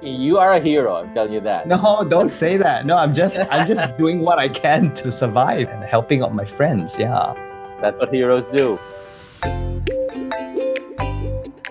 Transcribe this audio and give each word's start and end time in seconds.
You 0.00 0.38
are 0.38 0.52
a 0.52 0.60
hero, 0.60 0.94
I'm 0.94 1.12
telling 1.12 1.32
you 1.32 1.40
that. 1.40 1.66
No, 1.66 2.06
don't 2.08 2.28
say 2.28 2.56
that. 2.56 2.86
No, 2.86 2.96
I'm 2.96 3.12
just 3.12 3.36
I'm 3.50 3.66
just 3.66 3.96
doing 3.98 4.20
what 4.20 4.38
I 4.38 4.48
can 4.48 4.94
to 4.94 5.10
survive 5.10 5.66
and 5.70 5.82
helping 5.82 6.22
out 6.22 6.32
my 6.32 6.44
friends. 6.44 6.96
Yeah. 6.96 7.34
That's 7.80 7.98
what 7.98 8.14
heroes 8.14 8.46
do. 8.46 8.78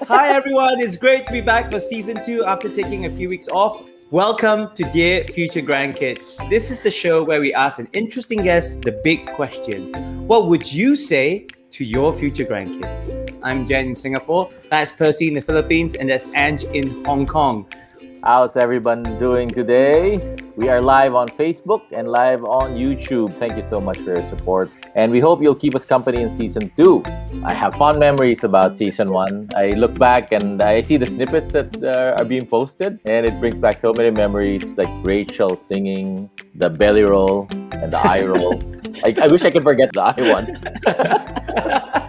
Hi 0.09 0.35
everyone, 0.35 0.81
it's 0.81 0.97
great 0.97 1.23
to 1.23 1.31
be 1.31 1.39
back 1.39 1.71
for 1.71 1.79
season 1.79 2.17
two 2.21 2.43
after 2.43 2.67
taking 2.67 3.05
a 3.05 3.09
few 3.09 3.29
weeks 3.29 3.47
off. 3.47 3.81
Welcome 4.11 4.75
to 4.75 4.83
Dear 4.91 5.23
Future 5.27 5.61
Grandkids. 5.61 6.35
This 6.49 6.69
is 6.69 6.83
the 6.83 6.91
show 6.91 7.23
where 7.23 7.39
we 7.39 7.53
ask 7.53 7.79
an 7.79 7.87
interesting 7.93 8.39
guest 8.39 8.81
the 8.81 8.99
big 9.05 9.25
question 9.27 9.93
What 10.27 10.49
would 10.49 10.69
you 10.73 10.97
say 10.97 11.47
to 11.69 11.85
your 11.85 12.11
future 12.11 12.43
grandkids? 12.43 13.39
I'm 13.41 13.65
Jen 13.65 13.85
in 13.85 13.95
Singapore, 13.95 14.49
that's 14.69 14.91
Percy 14.91 15.29
in 15.29 15.33
the 15.33 15.41
Philippines, 15.41 15.93
and 15.93 16.09
that's 16.09 16.27
Ange 16.35 16.65
in 16.65 17.05
Hong 17.05 17.25
Kong. 17.25 17.65
How's 18.27 18.57
everyone 18.57 19.03
doing 19.19 19.47
today? 19.47 20.19
We 20.57 20.67
are 20.67 20.81
live 20.81 21.15
on 21.15 21.29
Facebook 21.29 21.83
and 21.93 22.09
live 22.09 22.43
on 22.43 22.75
YouTube. 22.75 23.33
Thank 23.39 23.55
you 23.55 23.61
so 23.61 23.79
much 23.79 23.99
for 23.99 24.19
your 24.19 24.29
support. 24.29 24.69
And 24.95 25.13
we 25.13 25.21
hope 25.21 25.41
you'll 25.41 25.55
keep 25.55 25.73
us 25.75 25.85
company 25.85 26.23
in 26.23 26.33
season 26.33 26.69
two. 26.75 27.03
I 27.45 27.53
have 27.53 27.75
fond 27.75 27.99
memories 27.99 28.43
about 28.43 28.75
season 28.75 29.11
one. 29.11 29.47
I 29.55 29.69
look 29.69 29.97
back 29.97 30.33
and 30.33 30.61
I 30.61 30.81
see 30.81 30.97
the 30.97 31.05
snippets 31.05 31.53
that 31.53 31.81
uh, 31.81 32.19
are 32.19 32.25
being 32.25 32.45
posted, 32.45 32.99
and 33.05 33.25
it 33.25 33.39
brings 33.39 33.59
back 33.59 33.79
so 33.79 33.93
many 33.93 34.11
memories 34.11 34.77
like 34.77 34.89
Rachel 35.03 35.55
singing, 35.55 36.29
the 36.53 36.67
belly 36.67 37.03
roll, 37.03 37.47
and 37.49 37.93
the 37.93 37.97
eye 37.97 38.25
roll. 38.25 38.61
I, 39.05 39.15
I 39.21 39.27
wish 39.29 39.43
I 39.43 39.51
could 39.51 39.63
forget 39.63 39.93
the 39.93 40.01
eye 40.01 40.31
one. 40.35 40.47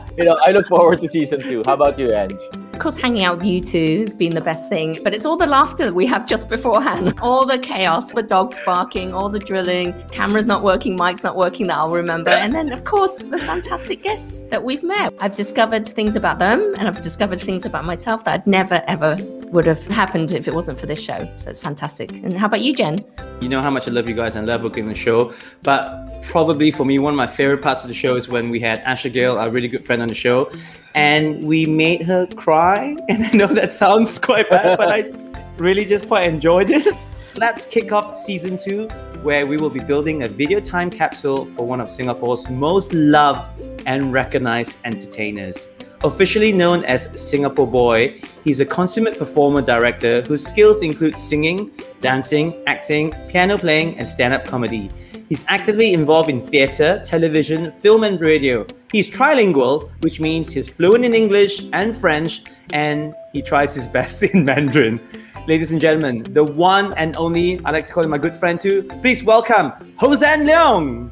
you 0.19 0.25
know, 0.25 0.37
I 0.45 0.51
look 0.51 0.67
forward 0.67 1.01
to 1.03 1.07
season 1.09 1.39
two. 1.39 1.63
How 1.65 1.75
about 1.75 1.97
you, 1.97 2.13
Ange? 2.13 2.58
Of 2.79 2.83
course, 2.83 2.97
hanging 2.97 3.25
out 3.25 3.39
with 3.39 3.47
you 3.47 3.61
two 3.61 3.99
has 4.03 4.15
been 4.15 4.37
the 4.37 4.41
best 4.41 4.69
thing, 4.69 5.01
but 5.03 5.13
it's 5.13 5.25
all 5.25 5.37
the 5.37 5.49
laughter 5.49 5.87
that 5.87 5.95
we 5.95 6.07
have 6.07 6.29
just 6.29 6.49
beforehand, 6.49 7.19
all 7.21 7.45
the 7.45 7.59
chaos, 7.59 8.13
the 8.13 8.23
dogs 8.23 8.61
barking, 8.65 9.13
all 9.13 9.29
the 9.29 9.41
drilling, 9.41 9.93
cameras 10.13 10.47
not 10.47 10.63
working, 10.63 10.97
mics 10.97 11.25
not 11.25 11.35
working 11.35 11.67
that 11.67 11.77
I'll 11.77 11.91
remember. 11.91 12.31
And 12.31 12.53
then, 12.53 12.73
of 12.73 12.85
course, 12.85 13.25
the 13.25 13.39
fantastic 13.39 14.05
guests 14.05 14.45
that 14.45 14.63
we've 14.63 14.85
met. 14.85 15.13
I've 15.19 15.35
discovered 15.35 15.89
things 15.89 16.15
about 16.15 16.39
them 16.39 16.73
and 16.79 16.87
I've 16.87 17.01
discovered 17.01 17.41
things 17.41 17.67
about 17.67 17.85
myself 17.85 18.23
that 18.27 18.35
I'd 18.35 18.47
never, 18.47 18.81
ever 18.87 19.17
would 19.51 19.65
have 19.65 19.85
happened 19.89 20.31
if 20.31 20.47
it 20.47 20.55
wasn't 20.55 20.79
for 20.79 20.87
this 20.87 21.01
show. 21.01 21.29
So 21.37 21.51
it's 21.51 21.59
fantastic. 21.59 22.13
And 22.13 22.39
how 22.39 22.47
about 22.47 22.61
you, 22.61 22.77
Jen? 22.77 23.05
You 23.41 23.49
know 23.49 23.61
how 23.61 23.71
much 23.71 23.89
I 23.89 23.91
love 23.91 24.09
you 24.09 24.15
guys 24.15 24.37
and 24.37 24.47
love 24.47 24.63
working 24.63 24.87
the 24.87 24.95
show, 24.95 25.35
but 25.65 26.08
probably 26.23 26.71
for 26.71 26.85
me, 26.85 26.99
one 26.99 27.13
of 27.13 27.17
my 27.17 27.27
favorite 27.27 27.63
parts 27.63 27.83
of 27.83 27.89
the 27.89 27.95
show 27.95 28.17
is 28.17 28.29
when 28.29 28.51
we 28.51 28.61
had 28.61 28.81
Ashley 28.81 29.11
Gale, 29.11 29.39
our 29.39 29.51
really 29.51 29.69
good 29.69 29.85
friend 29.85 30.03
on 30.03 30.09
the 30.09 30.15
show, 30.15 30.51
and 30.95 31.45
we 31.45 31.67
made 31.67 32.03
her 32.03 32.27
cry. 32.27 32.97
And 33.09 33.25
I 33.25 33.31
know 33.31 33.47
that 33.49 33.73
sounds 33.73 34.19
quite 34.19 34.51
bad, 34.51 34.79
but 34.79 34.91
I 34.91 35.11
really 35.57 35.85
just 35.85 36.07
quite 36.07 36.29
enjoyed 36.29 36.71
it. 36.71 36.87
Let's 37.39 37.65
kick 37.65 37.93
off 37.93 38.19
season 38.19 38.57
two, 38.57 38.89
where 39.23 39.47
we 39.47 39.57
will 39.57 39.71
be 39.71 39.81
building 39.81 40.25
a 40.25 40.29
video 40.29 40.61
time 40.61 40.91
capsule 40.91 41.45
for 41.47 41.67
one 41.67 41.81
of 41.81 41.91
Singapore's 41.91 42.51
most 42.51 42.93
loved 42.93 43.51
and 43.87 44.13
recognized 44.13 44.77
entertainers. 44.85 45.69
Officially 46.05 46.53
known 46.53 46.85
as 46.85 47.11
Singapore 47.21 47.67
Boy, 47.67 48.21
he's 48.45 48.61
a 48.61 48.65
consummate 48.65 49.19
performer 49.19 49.61
director 49.61 50.23
whose 50.23 50.47
skills 50.47 50.83
include 50.83 51.17
singing, 51.17 51.73
dancing, 51.99 52.55
acting, 52.69 53.11
piano 53.29 53.59
playing, 53.59 53.99
and 53.99 54.09
stand 54.09 54.33
up 54.33 54.45
comedy. 54.45 54.93
He's 55.29 55.45
actively 55.49 55.93
involved 55.93 56.31
in 56.31 56.47
theatre, 56.47 57.03
television, 57.03 57.73
film, 57.73 58.05
and 58.05 58.21
radio. 58.21 58.65
He's 58.93 59.11
trilingual, 59.11 59.91
which 60.01 60.21
means 60.21 60.53
he's 60.53 60.69
fluent 60.69 61.05
in 61.05 61.15
English 61.15 61.65
and 61.73 61.97
French, 61.97 62.43
and 62.71 63.13
he 63.33 63.43
tries 63.43 63.75
his 63.75 63.87
best 63.97 64.23
in 64.23 64.45
Mandarin. 64.45 65.01
Ladies 65.49 65.73
and 65.73 65.81
gentlemen, 65.81 66.33
the 66.33 66.45
one 66.45 66.93
and 66.93 67.17
only, 67.17 67.59
I 67.65 67.73
like 67.73 67.87
to 67.87 67.93
call 67.93 68.05
him 68.05 68.11
my 68.11 68.19
good 68.19 68.37
friend 68.37 68.61
too, 68.61 68.85
please 69.03 69.25
welcome 69.25 69.73
Hossan 69.99 70.47
Leong. 70.47 71.11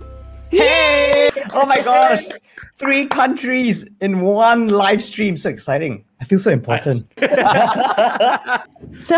Hey! 0.50 1.30
Oh 1.52 1.66
my 1.66 1.80
gosh! 1.82 2.24
Three 2.76 3.06
countries 3.06 3.88
in 4.00 4.20
one 4.20 4.68
live 4.68 5.02
stream. 5.02 5.36
So 5.36 5.48
exciting. 5.48 6.04
I 6.20 6.24
feel 6.24 6.38
so 6.38 6.50
important. 6.50 7.06
So, 7.18 7.26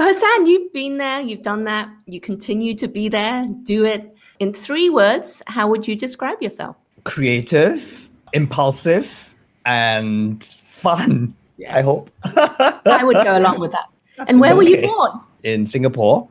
Hossan, 0.00 0.46
you've 0.46 0.72
been 0.72 0.98
there, 0.98 1.20
you've 1.20 1.42
done 1.42 1.64
that, 1.64 1.88
you 2.06 2.20
continue 2.20 2.74
to 2.74 2.88
be 2.88 3.08
there, 3.08 3.46
do 3.62 3.84
it. 3.84 4.16
In 4.40 4.52
three 4.52 4.90
words, 4.90 5.42
how 5.46 5.68
would 5.68 5.86
you 5.86 5.94
describe 5.94 6.42
yourself? 6.42 6.76
Creative, 7.04 8.08
impulsive, 8.32 9.34
and 9.64 10.42
fun. 10.42 11.34
I 11.70 11.82
hope. 11.82 12.10
I 12.24 13.02
would 13.04 13.16
go 13.16 13.36
along 13.38 13.60
with 13.60 13.72
that. 13.72 13.88
And 14.28 14.40
where 14.40 14.56
were 14.56 14.62
you 14.62 14.82
born? 14.82 15.20
In 15.42 15.66
Singapore. 15.66 16.28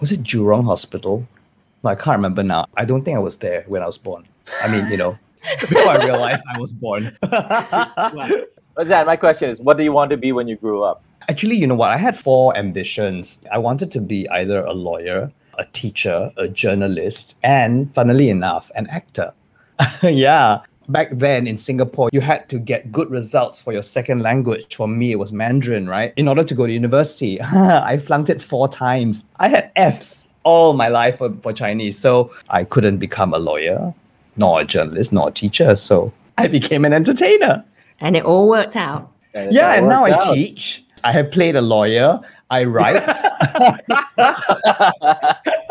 Was 0.00 0.12
it 0.12 0.22
Jurong 0.22 0.64
Hospital? 0.64 1.26
No, 1.84 1.90
I 1.90 1.94
can't 1.94 2.16
remember 2.16 2.42
now. 2.42 2.66
I 2.76 2.84
don't 2.84 3.02
think 3.04 3.16
I 3.16 3.20
was 3.20 3.38
there 3.38 3.64
when 3.66 3.82
I 3.82 3.86
was 3.86 3.98
born. 3.98 4.24
I 4.62 4.68
mean, 4.68 4.90
you 4.90 4.96
know, 4.96 5.18
before 5.60 5.88
I 5.88 6.04
realized 6.04 6.44
I 6.54 6.60
was 6.60 6.72
born. 6.72 7.04
What's 8.74 8.88
that? 8.88 9.06
My 9.06 9.16
question 9.16 9.50
is, 9.50 9.60
what 9.60 9.76
do 9.76 9.82
you 9.82 9.92
want 9.92 10.10
to 10.10 10.16
be 10.16 10.32
when 10.32 10.48
you 10.48 10.56
grew 10.56 10.82
up? 10.82 11.02
Actually, 11.28 11.56
you 11.56 11.66
know 11.66 11.74
what? 11.74 11.90
I 11.90 11.96
had 11.96 12.16
four 12.16 12.56
ambitions. 12.56 13.40
I 13.50 13.58
wanted 13.58 13.90
to 13.92 14.00
be 14.00 14.28
either 14.30 14.64
a 14.64 14.72
lawyer, 14.72 15.32
a 15.58 15.64
teacher, 15.72 16.30
a 16.36 16.48
journalist, 16.48 17.36
and 17.42 17.92
funnily 17.94 18.28
enough, 18.28 18.70
an 18.74 18.86
actor. 18.88 19.32
yeah. 20.02 20.62
Back 20.88 21.10
then 21.12 21.46
in 21.46 21.58
Singapore, 21.58 22.10
you 22.12 22.20
had 22.20 22.48
to 22.48 22.58
get 22.58 22.90
good 22.90 23.10
results 23.10 23.60
for 23.62 23.72
your 23.72 23.82
second 23.82 24.22
language. 24.22 24.74
For 24.74 24.88
me, 24.88 25.12
it 25.12 25.16
was 25.16 25.32
Mandarin, 25.32 25.88
right? 25.88 26.12
In 26.16 26.28
order 26.28 26.44
to 26.44 26.54
go 26.54 26.66
to 26.66 26.72
university, 26.72 27.40
I 27.40 27.98
flunked 27.98 28.30
it 28.30 28.42
four 28.42 28.68
times. 28.68 29.24
I 29.38 29.48
had 29.48 29.70
Fs 29.76 30.28
all 30.44 30.72
my 30.72 30.88
life 30.88 31.18
for, 31.18 31.32
for 31.42 31.52
Chinese. 31.52 31.98
So 31.98 32.32
I 32.48 32.64
couldn't 32.64 32.98
become 32.98 33.32
a 33.32 33.38
lawyer, 33.38 33.94
nor 34.36 34.60
a 34.60 34.64
journalist, 34.64 35.12
not 35.12 35.28
a 35.28 35.32
teacher. 35.32 35.74
So 35.76 36.12
I 36.38 36.46
became 36.46 36.84
an 36.84 36.92
entertainer. 36.92 37.64
And 38.00 38.16
it 38.16 38.24
all 38.24 38.48
worked 38.48 38.76
out. 38.76 39.10
And 39.34 39.52
Yeah, 39.52 39.74
and 39.74 39.88
now 39.88 40.04
I 40.04 40.34
teach. 40.34 40.84
I 41.04 41.12
have 41.12 41.30
played 41.30 41.56
a 41.56 41.60
lawyer. 41.60 42.20
I 42.50 42.64
write. 42.64 42.96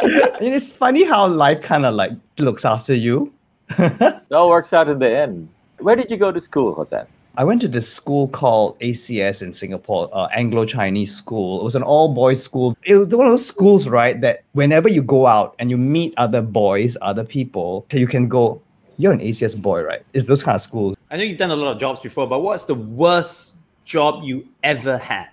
it's 0.42 0.68
funny 0.68 1.04
how 1.04 1.28
life 1.28 1.62
kind 1.62 1.86
of 1.86 1.96
like 1.96 2.12
looks 2.38 2.66
after 2.66 2.94
you. 2.94 3.34
It 3.78 4.34
all 4.34 4.50
works 4.50 4.74
out 4.74 4.90
in 4.90 5.00
the 5.00 5.10
end. 5.10 5.48
Where 5.80 5.96
did 5.96 6.12
you 6.12 6.18
go 6.18 6.32
to 6.32 6.42
school, 6.42 6.76
Hossan? 6.76 7.08
I 7.38 7.46
went 7.46 7.62
to 7.62 7.70
this 7.70 7.92
school 7.92 8.28
called 8.28 8.78
ACS 8.80 9.42
in 9.42 9.54
Singapore, 9.54 10.10
uh, 10.12 10.28
Anglo 10.34 10.66
Chinese 10.66 11.16
school. 11.16 11.62
It 11.62 11.64
was 11.64 11.76
an 11.76 11.84
all 11.84 12.14
boys 12.14 12.44
school. 12.44 12.76
It 12.84 12.96
was 12.96 13.08
one 13.08 13.26
of 13.26 13.32
those 13.32 13.46
schools, 13.46 13.88
right, 13.88 14.20
that 14.20 14.44
whenever 14.52 14.90
you 14.90 15.02
go 15.02 15.28
out 15.28 15.56
and 15.58 15.70
you 15.70 15.78
meet 15.78 16.14
other 16.18 16.42
boys, 16.42 16.98
other 17.02 17.24
people, 17.24 17.86
you 17.94 18.06
can 18.06 18.28
go, 18.28 18.62
You're 18.98 19.14
an 19.14 19.20
ACS 19.20 19.60
boy, 19.60 19.82
right? 19.82 20.02
It's 20.14 20.28
those 20.28 20.44
kind 20.44 20.56
of 20.56 20.62
schools. 20.62 20.98
I 21.10 21.16
know 21.16 21.24
you've 21.24 21.38
done 21.38 21.52
a 21.52 21.56
lot 21.56 21.72
of 21.72 21.80
jobs 21.80 22.02
before, 22.02 22.28
but 22.28 22.42
what's 22.42 22.66
the 22.66 22.76
worst 22.76 23.56
job 23.86 24.24
you 24.26 24.46
ever 24.64 24.98
had? 24.98 25.30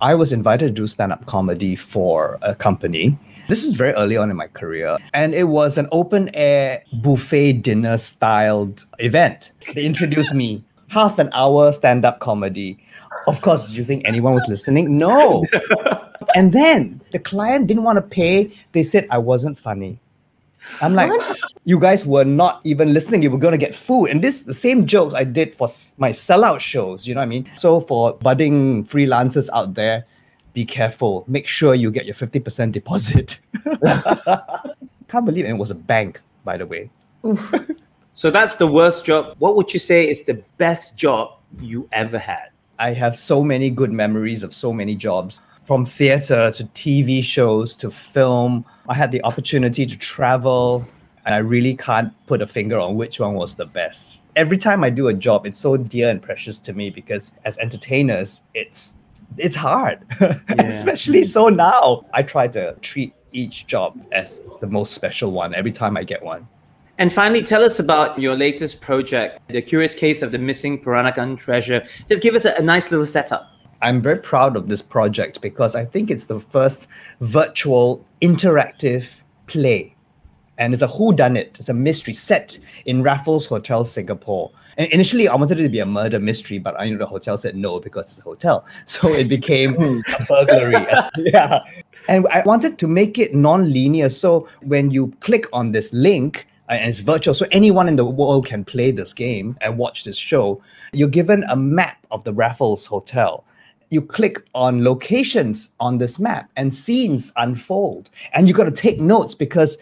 I 0.00 0.14
was 0.14 0.32
invited 0.32 0.66
to 0.66 0.72
do 0.72 0.86
stand 0.86 1.12
up 1.12 1.26
comedy 1.26 1.76
for 1.76 2.38
a 2.42 2.54
company. 2.56 3.18
This 3.48 3.62
is 3.62 3.74
very 3.74 3.92
early 3.92 4.16
on 4.16 4.28
in 4.28 4.36
my 4.36 4.48
career. 4.48 4.98
And 5.14 5.32
it 5.32 5.44
was 5.44 5.78
an 5.78 5.86
open 5.92 6.28
air 6.34 6.82
buffet 6.92 7.54
dinner 7.62 7.96
styled 7.96 8.84
event. 8.98 9.52
They 9.72 9.84
introduced 9.84 10.34
me, 10.34 10.64
half 10.88 11.18
an 11.18 11.30
hour 11.32 11.72
stand 11.72 12.04
up 12.04 12.20
comedy. 12.20 12.78
Of 13.26 13.40
course, 13.42 13.70
do 13.70 13.76
you 13.76 13.84
think 13.84 14.02
anyone 14.04 14.34
was 14.34 14.46
listening? 14.48 14.98
No. 14.98 15.44
and 16.34 16.52
then 16.52 17.00
the 17.12 17.18
client 17.18 17.66
didn't 17.66 17.82
want 17.82 17.96
to 17.96 18.02
pay. 18.02 18.52
They 18.72 18.82
said 18.82 19.06
I 19.10 19.18
wasn't 19.18 19.58
funny. 19.58 20.00
I'm 20.80 20.94
like, 20.94 21.10
you 21.64 21.78
guys 21.78 22.04
were 22.04 22.24
not 22.24 22.60
even 22.64 22.92
listening. 22.92 23.22
You 23.22 23.30
were 23.30 23.38
going 23.38 23.52
to 23.52 23.58
get 23.58 23.74
food. 23.74 24.06
And 24.06 24.22
this, 24.22 24.42
the 24.42 24.54
same 24.54 24.86
jokes 24.86 25.14
I 25.14 25.24
did 25.24 25.54
for 25.54 25.68
my 25.96 26.10
sellout 26.10 26.60
shows. 26.60 27.06
You 27.06 27.14
know 27.14 27.20
what 27.20 27.26
I 27.26 27.28
mean? 27.28 27.50
So 27.56 27.80
for 27.80 28.14
budding 28.14 28.84
freelancers 28.84 29.48
out 29.52 29.74
there, 29.74 30.06
be 30.54 30.64
careful. 30.64 31.24
Make 31.28 31.46
sure 31.46 31.74
you 31.74 31.90
get 31.90 32.06
your 32.06 32.14
50% 32.14 32.72
deposit. 32.72 33.38
Can't 35.08 35.24
believe 35.24 35.44
it. 35.44 35.50
it 35.50 35.58
was 35.58 35.70
a 35.70 35.74
bank, 35.74 36.20
by 36.44 36.56
the 36.56 36.66
way. 36.66 36.90
So 38.16 38.30
that's 38.30 38.54
the 38.54 38.66
worst 38.66 39.04
job. 39.04 39.34
What 39.40 39.56
would 39.56 39.74
you 39.74 39.78
say 39.78 40.08
is 40.08 40.22
the 40.22 40.42
best 40.56 40.96
job 40.96 41.38
you 41.60 41.86
ever 41.92 42.18
had? 42.18 42.48
I 42.78 42.94
have 42.94 43.14
so 43.14 43.44
many 43.44 43.68
good 43.68 43.92
memories 43.92 44.42
of 44.42 44.54
so 44.54 44.72
many 44.72 44.94
jobs 44.94 45.42
from 45.64 45.84
theater 45.84 46.50
to 46.52 46.64
TV 46.64 47.22
shows 47.22 47.76
to 47.76 47.90
film. 47.90 48.64
I 48.88 48.94
had 48.94 49.12
the 49.12 49.22
opportunity 49.22 49.84
to 49.84 49.98
travel, 49.98 50.88
and 51.26 51.34
I 51.34 51.38
really 51.38 51.76
can't 51.76 52.10
put 52.26 52.40
a 52.40 52.46
finger 52.46 52.78
on 52.78 52.96
which 52.96 53.20
one 53.20 53.34
was 53.34 53.56
the 53.56 53.66
best. 53.66 54.22
Every 54.34 54.56
time 54.56 54.82
I 54.82 54.88
do 54.88 55.08
a 55.08 55.14
job, 55.14 55.44
it's 55.44 55.58
so 55.58 55.76
dear 55.76 56.08
and 56.08 56.22
precious 56.22 56.58
to 56.60 56.72
me 56.72 56.88
because 56.88 57.32
as 57.44 57.58
entertainers, 57.58 58.40
it's 58.54 58.94
it's 59.36 59.54
hard, 59.54 60.00
especially 60.48 61.24
so 61.24 61.50
now. 61.50 62.06
I 62.14 62.22
try 62.22 62.48
to 62.48 62.76
treat 62.80 63.12
each 63.32 63.66
job 63.66 64.02
as 64.10 64.40
the 64.62 64.68
most 64.68 64.94
special 64.94 65.32
one 65.32 65.54
every 65.54 65.72
time 65.72 65.98
I 65.98 66.04
get 66.04 66.22
one. 66.22 66.48
And 66.98 67.12
finally, 67.12 67.42
tell 67.42 67.62
us 67.62 67.78
about 67.78 68.18
your 68.18 68.34
latest 68.34 68.80
project, 68.80 69.40
The 69.48 69.60
Curious 69.60 69.94
Case 69.94 70.22
of 70.22 70.32
the 70.32 70.38
Missing 70.38 70.82
Peranakan 70.82 71.36
Treasure. 71.36 71.84
Just 72.08 72.22
give 72.22 72.34
us 72.34 72.46
a, 72.46 72.54
a 72.54 72.62
nice 72.62 72.90
little 72.90 73.04
setup. 73.04 73.52
I'm 73.82 74.00
very 74.00 74.18
proud 74.18 74.56
of 74.56 74.68
this 74.68 74.80
project 74.80 75.42
because 75.42 75.74
I 75.76 75.84
think 75.84 76.10
it's 76.10 76.24
the 76.24 76.40
first 76.40 76.88
virtual 77.20 78.02
interactive 78.22 79.20
play. 79.46 79.94
And 80.56 80.72
it's 80.72 80.82
a 80.82 80.86
who 80.86 81.14
done 81.14 81.36
it. 81.36 81.56
It's 81.58 81.68
a 81.68 81.74
mystery 81.74 82.14
set 82.14 82.58
in 82.86 83.02
Raffles 83.02 83.44
Hotel 83.44 83.84
Singapore. 83.84 84.50
And 84.78 84.90
initially, 84.90 85.28
I 85.28 85.34
wanted 85.34 85.60
it 85.60 85.64
to 85.64 85.68
be 85.68 85.80
a 85.80 85.86
murder 85.86 86.18
mystery, 86.18 86.58
but 86.58 86.80
I 86.80 86.88
know 86.88 86.96
the 86.96 87.06
hotel 87.06 87.36
said 87.36 87.56
no 87.56 87.78
because 87.78 88.06
it's 88.08 88.20
a 88.20 88.22
hotel. 88.22 88.64
So 88.86 89.08
it 89.08 89.28
became 89.28 89.74
hmm. 89.74 90.00
a 90.18 90.24
burglary. 90.24 90.86
yeah. 91.18 91.60
And 92.08 92.26
I 92.28 92.42
wanted 92.46 92.78
to 92.78 92.86
make 92.86 93.18
it 93.18 93.34
non-linear. 93.34 94.08
So 94.08 94.48
when 94.62 94.90
you 94.90 95.08
click 95.20 95.46
on 95.52 95.72
this 95.72 95.92
link, 95.92 96.46
and 96.68 96.88
it's 96.88 97.00
virtual, 97.00 97.34
so 97.34 97.46
anyone 97.52 97.88
in 97.88 97.96
the 97.96 98.04
world 98.04 98.46
can 98.46 98.64
play 98.64 98.90
this 98.90 99.12
game 99.12 99.56
and 99.60 99.78
watch 99.78 100.04
this 100.04 100.16
show. 100.16 100.62
You're 100.92 101.08
given 101.08 101.44
a 101.44 101.56
map 101.56 102.04
of 102.10 102.24
the 102.24 102.32
Raffles 102.32 102.86
Hotel. 102.86 103.44
You 103.90 104.02
click 104.02 104.44
on 104.54 104.82
locations 104.82 105.70
on 105.78 105.98
this 105.98 106.18
map, 106.18 106.50
and 106.56 106.74
scenes 106.74 107.32
unfold. 107.36 108.10
And 108.34 108.48
you 108.48 108.54
got 108.54 108.64
to 108.64 108.72
take 108.72 109.00
notes 109.00 109.34
because 109.34 109.78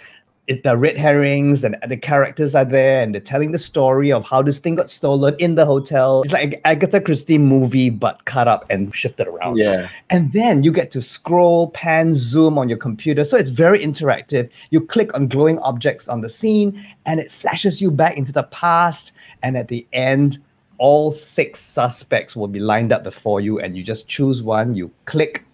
it, 0.47 0.63
the 0.63 0.77
red 0.77 0.97
herrings 0.97 1.65
and 1.65 1.77
the 1.87 1.97
characters 1.97 2.55
are 2.55 2.65
there 2.65 3.03
and 3.03 3.15
they're 3.15 3.21
telling 3.21 3.53
the 3.53 3.59
story 3.59 4.13
of 4.13 4.27
how 4.29 4.43
this 4.43 4.59
thing 4.59 4.75
got 4.75 4.91
stolen 4.91 5.35
in 5.39 5.55
the 5.55 5.65
hotel. 5.65 6.23
It's 6.23 6.33
like 6.33 6.55
an 6.55 6.61
Agatha 6.65 7.01
Christie 7.01 7.39
movie, 7.39 7.91
but 7.91 8.25
cut 8.27 8.47
up 8.47 8.67
and 8.69 8.95
shifted 8.95 9.27
around. 9.27 9.57
Yeah. 9.57 9.89
And 10.11 10.33
then 10.33 10.63
you 10.63 10.71
get 10.71 10.91
to 10.93 11.03
scroll, 11.03 11.71
pan, 11.71 12.15
zoom 12.15 12.59
on 12.59 12.69
your 12.69 12.79
computer. 12.79 13.25
So 13.25 13.37
it's 13.37 13.51
very 13.51 13.79
interactive. 13.81 14.51
You 14.71 14.81
click 14.81 15.15
on 15.15 15.29
glowing 15.29 15.59
objects 15.61 16.09
on 16.09 16.21
the 16.21 16.29
scene 16.29 16.85
and 17.07 17.21
it 17.21 17.33
flashes 17.33 17.81
you 17.81 17.91
back 17.91 18.17
into 18.17 18.33
the 18.33 18.45
past. 18.45 19.13
And 19.43 19.57
at 19.57 19.69
the 19.69 19.87
end, 19.93 20.39
all 20.79 21.13
six 21.13 21.61
suspects 21.61 22.35
will 22.35 22.49
be 22.49 22.59
lined 22.61 22.93
up 22.93 23.05
before 23.05 23.41
you, 23.41 23.61
and 23.61 23.77
you 23.77 23.83
just 23.85 24.09
choose 24.09 24.43
one, 24.43 24.75
you 24.75 24.91
click 25.05 25.45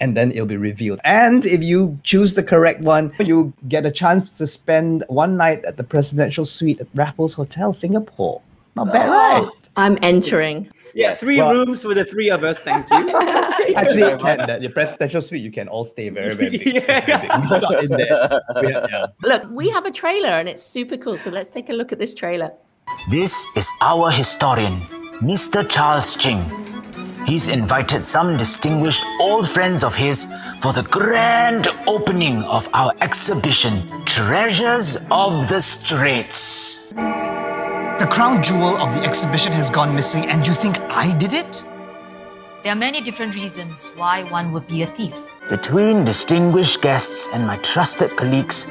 and 0.00 0.16
then 0.16 0.32
it'll 0.32 0.46
be 0.46 0.56
revealed. 0.56 1.00
And 1.04 1.44
if 1.46 1.62
you 1.62 1.98
choose 2.02 2.34
the 2.34 2.42
correct 2.42 2.80
one, 2.80 3.12
you 3.18 3.52
get 3.68 3.86
a 3.86 3.90
chance 3.90 4.36
to 4.38 4.46
spend 4.46 5.04
one 5.08 5.36
night 5.36 5.64
at 5.64 5.76
the 5.76 5.84
presidential 5.84 6.44
suite 6.44 6.80
at 6.80 6.88
Raffles 6.94 7.34
Hotel, 7.34 7.72
Singapore. 7.72 8.42
Not 8.74 8.92
bad, 8.92 9.08
oh. 9.08 9.44
right? 9.44 9.68
I'm 9.76 9.98
entering. 10.02 10.70
Yeah, 10.94 11.14
three 11.14 11.38
Well- 11.38 11.52
rooms 11.52 11.82
for 11.82 11.92
the 11.92 12.04
three 12.04 12.30
of 12.30 12.42
us. 12.42 12.58
Thank 12.58 12.88
you. 12.90 13.18
Actually, 13.76 14.10
you 14.10 14.16
can, 14.18 14.38
that 14.38 14.60
the 14.62 14.70
presidential 14.70 15.20
suite, 15.20 15.42
you 15.42 15.50
can 15.50 15.68
all 15.68 15.84
stay 15.84 16.08
very, 16.08 16.34
very 16.34 16.50
big. 16.50 16.66
Yeah. 16.74 17.48
very 17.48 17.60
big. 17.60 17.90
In 17.90 17.96
there. 17.96 18.40
We 18.62 18.68
yeah. 18.70 19.06
Look, 19.22 19.44
we 19.50 19.68
have 19.70 19.84
a 19.84 19.90
trailer 19.90 20.30
and 20.30 20.48
it's 20.48 20.62
super 20.62 20.96
cool. 20.96 21.18
So 21.18 21.30
let's 21.30 21.52
take 21.52 21.68
a 21.68 21.74
look 21.74 21.92
at 21.92 21.98
this 21.98 22.14
trailer. 22.14 22.50
This 23.10 23.46
is 23.56 23.70
our 23.82 24.10
historian, 24.10 24.80
Mr. 25.20 25.68
Charles 25.68 26.16
Ching. 26.16 26.42
He's 27.26 27.48
invited 27.48 28.06
some 28.06 28.36
distinguished 28.36 29.04
old 29.20 29.48
friends 29.48 29.82
of 29.82 29.96
his 29.96 30.28
for 30.60 30.72
the 30.72 30.84
grand 30.84 31.66
opening 31.88 32.44
of 32.44 32.68
our 32.72 32.92
exhibition, 33.00 34.04
Treasures 34.04 34.98
of 35.10 35.48
the 35.48 35.60
Straits. 35.60 36.92
The 36.92 38.06
crown 38.08 38.44
jewel 38.44 38.76
of 38.76 38.94
the 38.94 39.00
exhibition 39.00 39.52
has 39.54 39.70
gone 39.70 39.92
missing, 39.92 40.26
and 40.26 40.46
you 40.46 40.52
think 40.52 40.78
I 40.82 41.18
did 41.18 41.32
it? 41.32 41.64
There 42.62 42.72
are 42.72 42.76
many 42.76 43.00
different 43.00 43.34
reasons 43.34 43.90
why 43.96 44.22
one 44.30 44.52
would 44.52 44.68
be 44.68 44.82
a 44.82 44.96
thief. 44.96 45.14
Between 45.48 46.04
distinguished 46.04 46.80
guests 46.80 47.28
and 47.32 47.44
my 47.44 47.56
trusted 47.56 48.16
colleagues, 48.16 48.68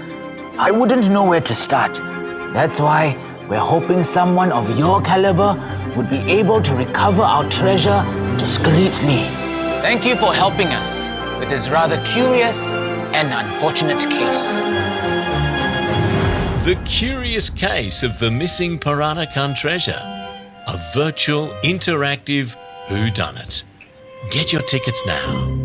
I 0.58 0.72
wouldn't 0.72 1.10
know 1.10 1.28
where 1.28 1.42
to 1.42 1.56
start. 1.56 1.94
That's 2.54 2.80
why 2.80 3.18
we're 3.50 3.60
hoping 3.60 4.06
someone 4.06 4.54
of 4.54 4.80
your 4.80 5.02
caliber 5.02 5.60
would 5.98 6.10
be 6.10 6.20
able 6.32 6.62
to 6.62 6.74
recover 6.74 7.22
our 7.22 7.50
treasure 7.50 8.25
discreetly. 8.38 9.24
Thank 9.82 10.06
you 10.06 10.16
for 10.16 10.34
helping 10.34 10.68
us 10.68 11.10
with 11.40 11.50
this 11.50 11.70
rather 11.70 12.02
curious 12.06 12.74
and 13.14 13.34
unfortunate 13.34 14.02
case. 14.10 14.62
The 16.66 16.76
Curious 16.86 17.50
Case 17.50 18.02
of 18.02 18.18
the 18.20 18.32
Missing 18.32 18.80
Peranakan 18.80 19.56
Treasure, 19.56 20.02
a 20.68 20.82
virtual 20.94 21.50
interactive 21.64 22.56
whodunit. 22.88 23.64
Get 24.32 24.52
your 24.52 24.64
tickets 24.64 25.06
now. 25.06 25.58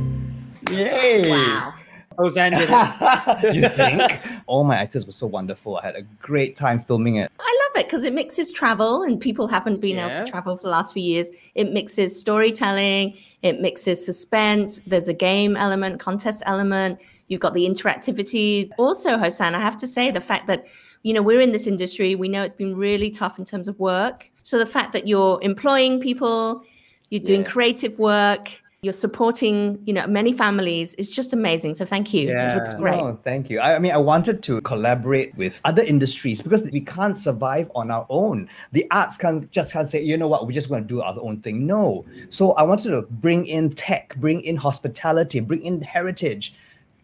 Yay! 0.71 1.31
Wow. 1.31 1.75
Hosanna 2.19 2.59
did 2.59 2.69
it. 2.71 3.55
you 3.55 3.69
think? 3.69 4.21
All 4.47 4.65
my 4.65 4.77
actors 4.77 5.07
were 5.07 5.13
so 5.13 5.27
wonderful. 5.27 5.79
I 5.79 5.87
had 5.87 5.97
a 5.97 6.03
great 6.21 6.57
time 6.57 6.79
filming 6.79 7.17
it. 7.17 7.31
I 7.39 7.59
love 7.75 7.81
it 7.81 7.87
because 7.87 8.05
it 8.05 8.13
mixes 8.13 8.53
travel 8.53 9.03
and 9.03 9.21
people 9.21 9.47
haven't 9.47 9.81
been 9.81 9.99
able 9.99 10.15
to 10.15 10.31
travel 10.31 10.57
for 10.57 10.65
the 10.65 10.69
last 10.71 10.93
few 10.93 11.03
years. 11.03 11.31
It 11.55 11.73
mixes 11.73 12.19
storytelling, 12.19 13.17
it 13.43 13.61
mixes 13.61 14.05
suspense. 14.05 14.81
There's 14.81 15.09
a 15.09 15.15
game 15.15 15.57
element, 15.57 16.01
contest 16.01 16.43
element. 16.47 17.01
You've 17.29 17.41
got 17.41 17.55
the 17.55 17.67
interactivity. 17.69 18.71
Also, 18.77 19.17
Hossan, 19.17 19.55
I 19.55 19.61
have 19.61 19.77
to 19.79 19.87
say 19.87 20.11
the 20.11 20.21
fact 20.21 20.47
that 20.49 20.67
you 21.03 21.15
know 21.15 21.23
we're 21.23 21.41
in 21.41 21.53
this 21.53 21.67
industry, 21.67 22.15
we 22.15 22.29
know 22.29 22.43
it's 22.43 22.55
been 22.55 22.75
really 22.75 23.11
tough 23.11 23.39
in 23.39 23.45
terms 23.45 23.69
of 23.69 23.79
work. 23.79 24.29
So 24.43 24.59
the 24.59 24.67
fact 24.67 24.93
that 24.93 25.07
you're 25.07 25.39
employing 25.43 26.01
people, 26.01 26.65
you're 27.11 27.23
doing 27.23 27.43
Yeah. 27.43 27.49
creative 27.49 27.99
work, 27.99 28.51
you're 28.83 28.95
supporting, 28.95 29.79
you 29.85 29.93
know, 29.93 30.07
many 30.07 30.33
families 30.33 30.95
it's 30.97 31.11
just 31.11 31.35
amazing. 31.35 31.75
So 31.75 31.85
thank 31.85 32.15
you. 32.15 32.31
It 32.31 32.55
looks 32.55 32.73
Yeah. 32.73 32.79
great. 32.79 32.97
No, 32.97 33.19
thank 33.23 33.51
you. 33.51 33.61
I, 33.61 33.75
I 33.75 33.79
mean, 33.79 33.93
I 33.93 33.99
wanted 33.99 34.43
to 34.45 34.63
collaborate 34.63 35.37
with 35.37 35.61
other 35.67 35.83
industries 35.83 36.41
because 36.41 36.63
we 36.71 36.81
can't 36.81 37.15
survive 37.15 37.71
on 37.75 37.91
our 37.91 38.07
own. 38.09 38.49
The 38.73 38.87
arts 38.91 39.19
can't 39.19 39.51
just 39.51 39.73
can't 39.73 39.87
say, 39.87 40.03
you 40.03 40.17
know 40.17 40.29
what, 40.29 40.47
we're 40.47 40.53
just 40.53 40.71
going 40.71 40.83
to 40.85 40.89
do 40.89 41.03
our 41.03 41.15
own 41.21 41.43
thing. 41.43 41.67
No. 41.67 42.07
So 42.31 42.53
I 42.53 42.63
wanted 42.63 42.89
to 42.93 43.03
bring 43.03 43.45
in 43.45 43.71
tech, 43.75 44.17
bring 44.17 44.41
in 44.41 44.57
hospitality, 44.57 45.41
bring 45.41 45.63
in 45.63 45.83
heritage. 45.83 46.55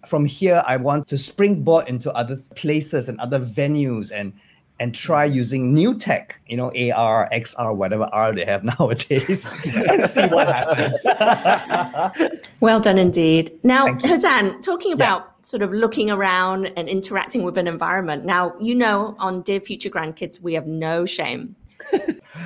From 0.07 0.25
here, 0.25 0.63
I 0.67 0.79
want 0.79 1.09
to 1.09 1.19
springboard 1.19 1.89
into 1.89 2.11
other 2.15 2.39
places 2.55 3.11
and 3.11 3.21
other 3.21 3.39
venues 3.39 4.13
and 4.15 4.33
and 4.79 4.95
try 4.95 5.29
mm. 5.29 5.35
using 5.35 5.73
new 5.73 5.95
tech, 5.95 6.41
you 6.47 6.57
know, 6.57 6.69
AR, 6.69 7.29
XR, 7.33 7.75
whatever 7.75 8.05
R 8.13 8.35
they 8.35 8.45
have 8.45 8.65
nowadays, 8.79 9.47
and 9.65 10.09
see 10.09 10.27
what 10.27 10.49
happens. 10.49 11.01
Well 12.61 12.81
done 12.81 12.99
indeed. 12.99 13.53
Now, 13.65 13.85
Thank. 13.85 14.03
Hazan, 14.03 14.63
talking 14.63 14.93
about 14.93 15.47
sort 15.47 15.63
of 15.63 15.73
looking 15.73 16.11
around 16.11 16.67
and 16.77 16.89
interacting 16.89 17.43
with 17.43 17.59
an 17.59 17.69
environment. 17.69 18.25
Now, 18.25 18.55
you 18.59 18.75
know, 18.75 19.15
on 19.19 19.43
Dear 19.43 19.61
Future 19.61 19.91
Grandkids, 19.91 20.41
we 20.41 20.55
have 20.55 20.67
no 20.67 21.05
shame. 21.05 21.55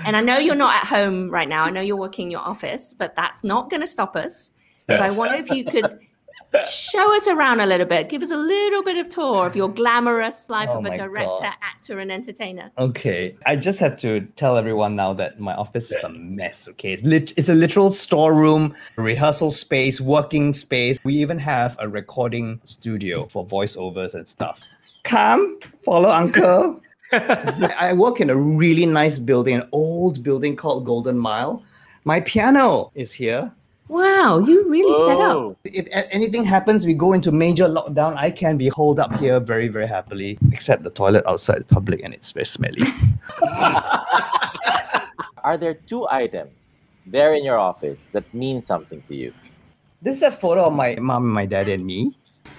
and 0.04 0.16
I 0.16 0.20
know 0.20 0.38
you're 0.38 0.56
not 0.56 0.74
at 0.74 0.86
home 0.86 1.30
right 1.30 1.48
now. 1.48 1.64
I 1.64 1.70
know 1.70 1.80
you're 1.80 1.96
working 1.96 2.26
in 2.26 2.30
your 2.32 2.40
office, 2.40 2.92
but 2.92 3.14
that's 3.14 3.44
not 3.44 3.70
going 3.70 3.80
to 3.80 3.86
stop 3.86 4.16
us. 4.16 4.52
So 4.88 4.96
I 4.96 5.10
wonder 5.10 5.36
if 5.36 5.50
you 5.50 5.64
could 5.64 6.00
show 6.68 7.14
us 7.16 7.28
around 7.28 7.60
a 7.60 7.66
little 7.66 7.86
bit. 7.86 8.08
Give 8.08 8.22
us 8.22 8.30
a 8.30 8.36
little 8.36 8.82
bit 8.82 8.96
of 8.98 9.08
tour 9.08 9.46
of 9.46 9.54
your 9.54 9.68
glamorous 9.68 10.48
life 10.50 10.68
Oh 10.72 10.78
of 10.78 10.84
a 10.84 10.96
director, 10.96 11.42
God. 11.42 11.54
actor, 11.62 11.98
and 11.98 12.10
entertainer. 12.10 12.70
Okay, 12.78 13.36
I 13.46 13.56
just 13.56 13.78
have 13.78 13.96
to 13.98 14.20
tell 14.36 14.56
everyone 14.56 14.96
now 14.96 15.12
that 15.14 15.38
my 15.40 15.54
office 15.54 15.90
is 15.90 16.02
a 16.02 16.08
mess. 16.08 16.68
Okay, 16.68 16.92
it's 16.92 17.04
lit- 17.04 17.32
it's 17.36 17.48
a 17.48 17.54
literal 17.54 17.90
storeroom, 17.90 18.74
rehearsal 18.96 19.50
space, 19.50 20.00
working 20.00 20.52
space. 20.54 20.98
We 21.04 21.14
even 21.14 21.38
have 21.38 21.76
a 21.78 21.88
recording 21.88 22.60
studio 22.64 23.26
for 23.26 23.46
voiceovers 23.46 24.14
and 24.14 24.26
stuff. 24.26 24.60
Come, 25.04 25.58
follow 25.84 26.10
uncle. 26.10 26.80
I 27.12 27.92
work 27.92 28.20
in 28.20 28.30
a 28.30 28.36
really 28.36 28.86
nice 28.86 29.18
building, 29.18 29.54
an 29.56 29.68
old 29.72 30.22
building 30.22 30.56
called 30.56 30.84
Golden 30.84 31.18
Mile. 31.18 31.62
My 32.04 32.20
piano 32.20 32.90
is 32.94 33.12
here. 33.12 33.52
Wow, 33.90 34.38
you 34.38 34.68
really 34.68 34.94
set 35.04 35.20
up. 35.20 35.58
If 35.64 35.88
anything 35.90 36.44
happens, 36.44 36.86
we 36.86 36.94
go 36.94 37.12
into 37.12 37.32
major 37.32 37.66
lockdown. 37.66 38.14
I 38.16 38.30
can 38.30 38.56
be 38.56 38.68
holed 38.68 39.00
up 39.00 39.18
here 39.18 39.40
very, 39.40 39.66
very 39.66 39.88
happily, 39.88 40.38
except 40.52 40.84
the 40.84 40.90
toilet 40.90 41.24
outside 41.26 41.62
is 41.62 41.64
public 41.66 42.00
and 42.04 42.14
it's 42.14 42.30
very 42.30 42.46
smelly. 42.46 42.86
Are 45.42 45.58
there 45.58 45.74
two 45.74 46.06
items 46.08 46.86
there 47.04 47.34
in 47.34 47.44
your 47.44 47.58
office 47.58 48.08
that 48.12 48.32
mean 48.32 48.62
something 48.62 49.02
to 49.08 49.16
you? 49.16 49.34
This 50.00 50.18
is 50.18 50.22
a 50.22 50.30
photo 50.30 50.66
of 50.66 50.72
my 50.72 50.94
mom, 50.94 51.28
my 51.28 51.44
dad, 51.44 51.68
and 51.68 51.84
me. 51.84 52.16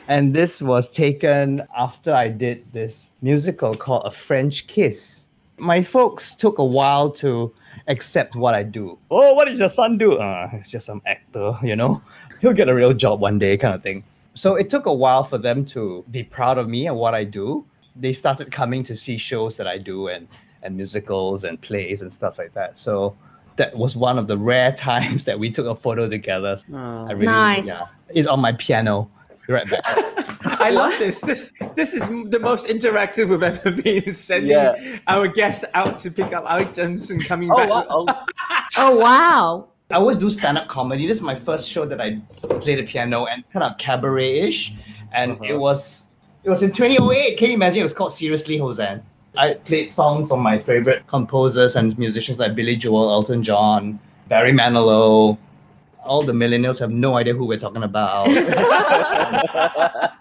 And 0.09 0.35
this 0.35 0.61
was 0.61 0.89
taken 0.89 1.63
after 1.73 2.11
I 2.11 2.27
did 2.27 2.73
this 2.73 3.13
musical 3.21 3.73
called 3.73 4.03
A 4.03 4.11
French 4.11 4.67
Kiss. 4.67 5.29
My 5.61 5.83
folks 5.83 6.35
took 6.35 6.57
a 6.57 6.65
while 6.65 7.09
to 7.23 7.53
accept 7.87 8.35
what 8.35 8.53
I 8.55 8.63
do. 8.63 8.97
Oh, 9.11 9.33
what 9.35 9.45
does 9.47 9.59
your 9.59 9.69
son 9.69 9.97
do? 9.97 10.17
Uh, 10.17 10.47
he's 10.49 10.69
just 10.69 10.85
some 10.85 11.01
actor, 11.05 11.53
you 11.63 11.75
know? 11.75 12.01
He'll 12.41 12.53
get 12.53 12.67
a 12.67 12.73
real 12.73 12.93
job 12.93 13.19
one 13.21 13.37
day, 13.37 13.57
kind 13.57 13.75
of 13.75 13.83
thing. 13.83 14.03
So 14.33 14.55
it 14.55 14.69
took 14.69 14.85
a 14.87 14.93
while 14.93 15.23
for 15.23 15.37
them 15.37 15.63
to 15.65 16.03
be 16.09 16.23
proud 16.23 16.57
of 16.57 16.67
me 16.67 16.87
and 16.87 16.95
what 16.97 17.13
I 17.13 17.23
do. 17.23 17.65
They 17.95 18.13
started 18.13 18.51
coming 18.51 18.81
to 18.83 18.95
see 18.95 19.17
shows 19.17 19.55
that 19.57 19.67
I 19.67 19.77
do 19.77 20.07
and, 20.07 20.27
and 20.63 20.75
musicals 20.75 21.43
and 21.43 21.61
plays 21.61 22.01
and 22.01 22.11
stuff 22.11 22.37
like 22.39 22.53
that. 22.53 22.77
So 22.77 23.15
that 23.57 23.77
was 23.77 23.95
one 23.95 24.17
of 24.17 24.27
the 24.27 24.37
rare 24.37 24.71
times 24.89 25.25
that 25.25 25.37
we 25.37 25.51
took 25.51 25.67
a 25.67 25.75
photo 25.75 26.09
together. 26.09 26.57
I 26.73 27.11
really, 27.11 27.25
Nice. 27.27 27.67
yeah. 27.67 27.83
It's 28.09 28.27
on 28.27 28.39
my 28.39 28.53
piano. 28.53 29.09
Be 29.51 29.55
Right 29.55 29.69
back. 29.69 30.59
I 30.61 30.69
love 30.81 30.97
this. 30.97 31.21
This 31.21 31.51
this 31.75 31.93
is 31.93 32.07
the 32.29 32.39
most 32.39 32.67
interactive 32.67 33.29
we've 33.29 33.43
ever 33.43 33.71
been. 33.71 34.13
Sending 34.13 34.51
Yeah. 34.51 34.99
our 35.07 35.27
guests 35.27 35.65
out 35.73 35.99
to 35.99 36.11
pick 36.11 36.31
up 36.33 36.43
items 36.47 37.11
and 37.11 37.23
coming 37.25 37.51
Oh, 37.51 37.57
back. 37.57 37.69
wow. 37.69 37.85
Oh, 37.89 38.25
Oh, 38.77 38.95
wow. 38.95 39.67
I 39.89 39.95
always 39.95 40.17
do 40.17 40.29
stand-up 40.29 40.69
comedy. 40.69 41.05
This 41.05 41.17
is 41.17 41.23
my 41.23 41.35
first 41.35 41.67
show 41.67 41.85
that 41.85 41.99
I 41.99 42.21
played 42.63 42.79
the 42.79 42.83
piano 42.83 43.25
and 43.25 43.43
kind 43.51 43.63
of 43.65 43.77
cabaret-ish. 43.77 44.73
And 45.13 45.31
it 45.43 45.51
uh-huh. 45.51 45.59
was 45.59 46.07
it 46.43 46.49
was 46.49 46.63
in 46.63 46.71
2008. 46.71 47.37
Can 47.37 47.49
you 47.49 47.55
imagine? 47.55 47.79
It 47.79 47.83
was 47.83 47.93
called 47.93 48.13
Seriously 48.13 48.57
Hosanna. 48.57 49.03
I 49.37 49.53
played 49.53 49.89
songs 49.89 50.29
from 50.29 50.39
my 50.41 50.57
favorite 50.59 51.05
composers 51.07 51.75
and 51.75 51.97
musicians 51.97 52.39
like 52.39 52.55
Billy 52.55 52.75
Joel, 52.75 53.09
Elton 53.11 53.43
John, 53.43 53.99
Barry 54.27 54.51
Manilow. 54.53 55.37
All 56.03 56.23
the 56.23 56.33
millennials 56.33 56.79
have 56.79 56.91
no 56.91 57.15
idea 57.15 57.33
who 57.33 57.45
we're 57.45 57.57
talking 57.59 57.83
about. 57.83 58.27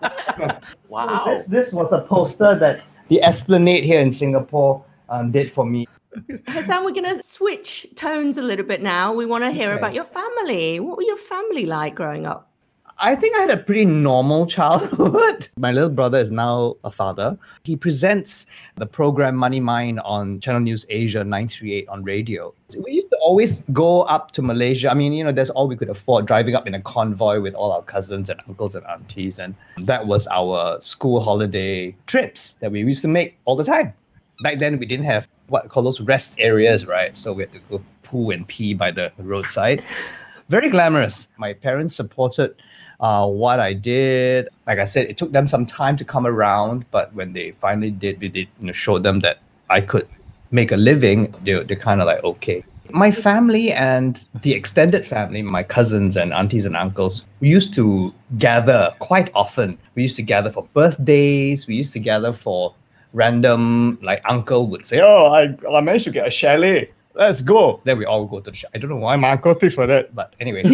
Wow. 0.89 1.25
So 1.25 1.31
this, 1.31 1.47
this 1.47 1.73
was 1.73 1.93
a 1.93 2.01
poster 2.03 2.55
that 2.59 2.83
the 3.09 3.23
Esplanade 3.23 3.85
here 3.85 4.01
in 4.01 4.11
Singapore 4.11 4.85
um, 5.09 5.31
did 5.31 5.51
for 5.51 5.65
me. 5.65 5.87
Hossan, 6.49 6.85
we're 6.85 6.93
going 6.93 7.05
to 7.17 7.23
switch 7.23 7.87
tones 7.95 8.39
a 8.39 8.43
little 8.43 8.65
bit 8.65 8.83
now. 8.83 9.13
We 9.13 9.27
want 9.27 9.45
to 9.45 9.51
hear 9.53 9.71
Okay. 9.71 9.79
about 9.79 9.95
your 9.95 10.05
family. 10.05 10.81
What 10.81 10.97
were 10.97 11.03
your 11.05 11.17
family 11.17 11.67
like 11.67 11.95
growing 11.95 12.27
up? 12.27 12.50
I 13.03 13.15
think 13.15 13.35
I 13.35 13.41
had 13.41 13.51
a 13.51 13.57
pretty 13.57 13.87
normal 13.87 14.45
childhood. 14.45 15.49
My 15.57 15.73
little 15.73 15.89
brother 15.89 16.19
is 16.19 16.31
now 16.31 16.77
a 16.85 16.91
father. 16.91 17.39
He 17.65 17.75
presents 17.75 18.45
the 18.77 18.85
program 18.85 19.37
Money 19.37 19.59
Mind 19.59 20.01
on 20.01 20.39
Channel 20.41 20.61
News 20.61 20.85
Asia 20.91 21.25
938 21.25 21.89
on 21.89 22.05
radio. 22.05 22.53
We 22.77 22.93
used 22.93 23.09
to 23.09 23.17
always 23.17 23.63
go 23.73 24.03
up 24.03 24.33
to 24.33 24.43
Malaysia. 24.43 24.91
I 24.91 24.95
mean, 24.95 25.15
you 25.15 25.25
know, 25.25 25.33
that's 25.33 25.49
all 25.49 25.67
we 25.67 25.77
could 25.77 25.89
afford, 25.89 26.27
driving 26.27 26.55
up 26.55 26.67
in 26.67 26.75
a 26.75 26.83
convoy 26.83 27.41
with 27.41 27.55
all 27.55 27.73
our 27.73 27.81
cousins 27.81 28.29
and 28.29 28.39
uncles 28.47 28.75
and 28.75 28.85
aunties. 28.87 29.39
And 29.39 29.55
that 29.79 30.07
was 30.07 30.27
our 30.27 30.79
school 30.83 31.21
holiday 31.21 31.97
trips 32.07 32.55
that 32.55 32.71
we 32.71 32.81
used 32.81 33.01
to 33.01 33.09
make 33.09 33.39
all 33.47 33.57
the 33.57 33.65
time. 33.65 33.95
Back 34.43 34.59
then, 34.59 34.79
we 34.79 34.85
didn't 34.85 35.07
have 35.07 35.27
what 35.47 35.71
call 35.71 35.83
those 35.83 36.03
rest 36.03 36.39
areas, 36.39 36.87
right? 36.87 37.17
So 37.17 37.33
we 37.33 37.45
had 37.45 37.53
to 37.53 37.61
go 37.71 37.83
poo 38.03 38.31
and 38.31 38.47
pee 38.47 38.75
by 38.75 38.91
the 38.91 39.11
roadside 39.17 39.83
very 40.51 40.69
glamorous. 40.69 41.29
My 41.39 41.53
parents 41.53 41.95
supported 41.95 42.57
uh, 43.01 43.27
what 43.27 43.61
I 43.61 43.73
did. 43.73 44.49
Like 44.67 44.79
I 44.79 44.85
said, 44.85 45.07
it 45.07 45.17
took 45.17 45.33
them 45.33 45.49
some 45.49 45.67
time 45.67 45.97
to 45.97 46.05
come 46.05 46.27
around, 46.27 46.85
but 46.91 47.13
when 47.15 47.33
they 47.33 47.53
finally 47.53 47.91
did, 47.91 48.21
we 48.21 48.29
did 48.29 48.49
you 48.61 48.67
know, 48.67 48.73
show 48.73 48.99
them 48.99 49.21
that 49.21 49.39
I 49.69 49.81
could 49.81 50.07
make 50.51 50.71
a 50.71 50.77
living. 50.77 51.35
They 51.43 51.63
they're 51.65 51.77
kind 51.77 52.01
of 52.01 52.07
like 52.07 52.23
okay. 52.23 52.65
My 52.93 53.13
family 53.13 53.71
and 53.71 54.25
the 54.43 54.53
extended 54.53 55.07
family, 55.07 55.43
my 55.43 55.63
cousins 55.63 56.17
and 56.17 56.33
aunties 56.33 56.67
and 56.67 56.77
uncles, 56.77 57.25
we 57.39 57.49
used 57.49 57.73
to 57.75 58.13
gather 58.37 58.93
quite 58.99 59.31
often. 59.33 59.79
We 59.95 60.03
used 60.03 60.17
to 60.17 60.23
gather 60.23 60.51
for 60.51 60.67
birthdays. 60.75 61.69
We 61.69 61.77
used 61.77 61.93
to 61.93 62.01
gather 62.01 62.33
for 62.33 62.75
random, 63.13 63.99
like 64.03 64.23
uncle 64.29 64.67
would 64.69 64.85
say, 64.85 65.01
"Oh, 65.01 65.27
I, 65.27 65.57
I 65.73 65.81
managed 65.81 66.05
to 66.05 66.11
get 66.11 66.27
a 66.27 66.31
chalet." 66.31 66.91
Let's 67.15 67.43
go. 67.43 67.81
Then 67.85 67.99
we 67.99 68.05
all 68.05 68.25
go 68.27 68.39
to 68.41 68.51
the 68.51 68.57
chalet. 68.57 68.71
I 68.75 68.79
don't 68.79 68.91
know 68.91 68.97
why 68.97 69.17
my 69.17 69.33
uncle 69.33 69.55
thinks 69.55 69.75
for 69.75 69.87
that, 69.87 70.15
but 70.15 70.35
anyway. 70.39 70.63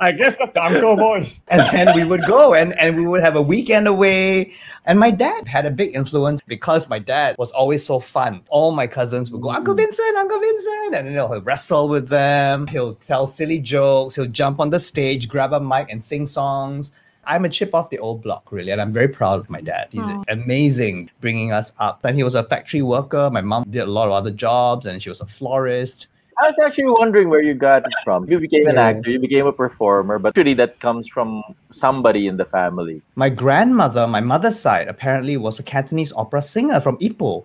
I 0.00 0.12
guess 0.12 0.36
that's 0.38 0.52
the 0.52 0.62
uncle 0.62 0.96
voice. 0.96 1.40
And 1.48 1.62
then 1.72 1.96
we 1.96 2.04
would 2.04 2.24
go 2.26 2.54
and, 2.54 2.78
and 2.78 2.96
we 2.96 3.06
would 3.06 3.22
have 3.22 3.36
a 3.36 3.42
weekend 3.42 3.88
away. 3.88 4.52
And 4.84 5.00
my 5.00 5.10
dad 5.10 5.48
had 5.48 5.64
a 5.64 5.70
big 5.70 5.94
influence 5.94 6.42
because 6.46 6.88
my 6.88 6.98
dad 6.98 7.36
was 7.38 7.50
always 7.52 7.84
so 7.84 8.00
fun. 8.00 8.42
All 8.48 8.70
my 8.70 8.86
cousins 8.86 9.30
would 9.30 9.40
go, 9.40 9.50
Uncle 9.50 9.74
mm. 9.74 9.78
Vincent, 9.78 10.16
Uncle 10.16 10.38
Vincent. 10.38 10.94
And 10.94 11.08
you 11.08 11.14
know, 11.14 11.28
he'll 11.28 11.42
wrestle 11.42 11.88
with 11.88 12.08
them. 12.08 12.66
He'll 12.66 12.94
tell 12.96 13.26
silly 13.26 13.58
jokes. 13.58 14.14
He'll 14.14 14.26
jump 14.26 14.60
on 14.60 14.68
the 14.70 14.78
stage, 14.78 15.28
grab 15.28 15.54
a 15.54 15.60
mic 15.60 15.90
and 15.90 16.04
sing 16.04 16.26
songs. 16.26 16.92
I'm 17.28 17.44
a 17.44 17.48
chip 17.50 17.74
off 17.74 17.90
the 17.90 17.98
old 17.98 18.22
block, 18.22 18.50
really, 18.50 18.72
and 18.72 18.80
I'm 18.80 18.92
very 18.92 19.06
proud 19.08 19.38
of 19.38 19.50
my 19.50 19.60
dad. 19.60 19.88
He's 19.92 20.06
amazing 20.28 21.10
bringing 21.20 21.52
us 21.52 21.72
up. 21.78 22.02
And 22.04 22.16
he 22.16 22.22
was 22.24 22.34
a 22.34 22.42
factory 22.42 22.80
worker. 22.82 23.28
My 23.30 23.42
mom 23.42 23.64
did 23.68 23.80
a 23.82 23.86
lot 23.86 24.06
of 24.06 24.12
other 24.12 24.30
jobs, 24.30 24.86
and 24.86 25.02
she 25.02 25.10
was 25.10 25.20
a 25.20 25.26
florist. 25.26 26.08
I 26.40 26.46
was 26.48 26.58
actually 26.64 26.86
wondering 26.86 27.28
where 27.28 27.42
you 27.42 27.52
got 27.52 27.84
it 27.84 27.92
from. 28.04 28.30
You 28.30 28.38
became 28.40 28.66
an 28.68 28.78
actor, 28.78 29.10
you 29.10 29.18
became 29.18 29.46
a 29.46 29.52
performer, 29.52 30.18
but 30.18 30.36
really 30.36 30.54
that 30.54 30.78
comes 30.80 31.06
from 31.08 31.42
somebody 31.70 32.28
in 32.28 32.36
the 32.36 32.44
family. 32.44 33.02
My 33.16 33.28
grandmother, 33.28 34.06
my 34.06 34.20
mother's 34.20 34.58
side, 34.58 34.86
apparently 34.88 35.36
was 35.36 35.58
a 35.58 35.64
Cantonese 35.64 36.12
opera 36.12 36.40
singer 36.40 36.80
from 36.80 36.96
Ipoh. 36.98 37.44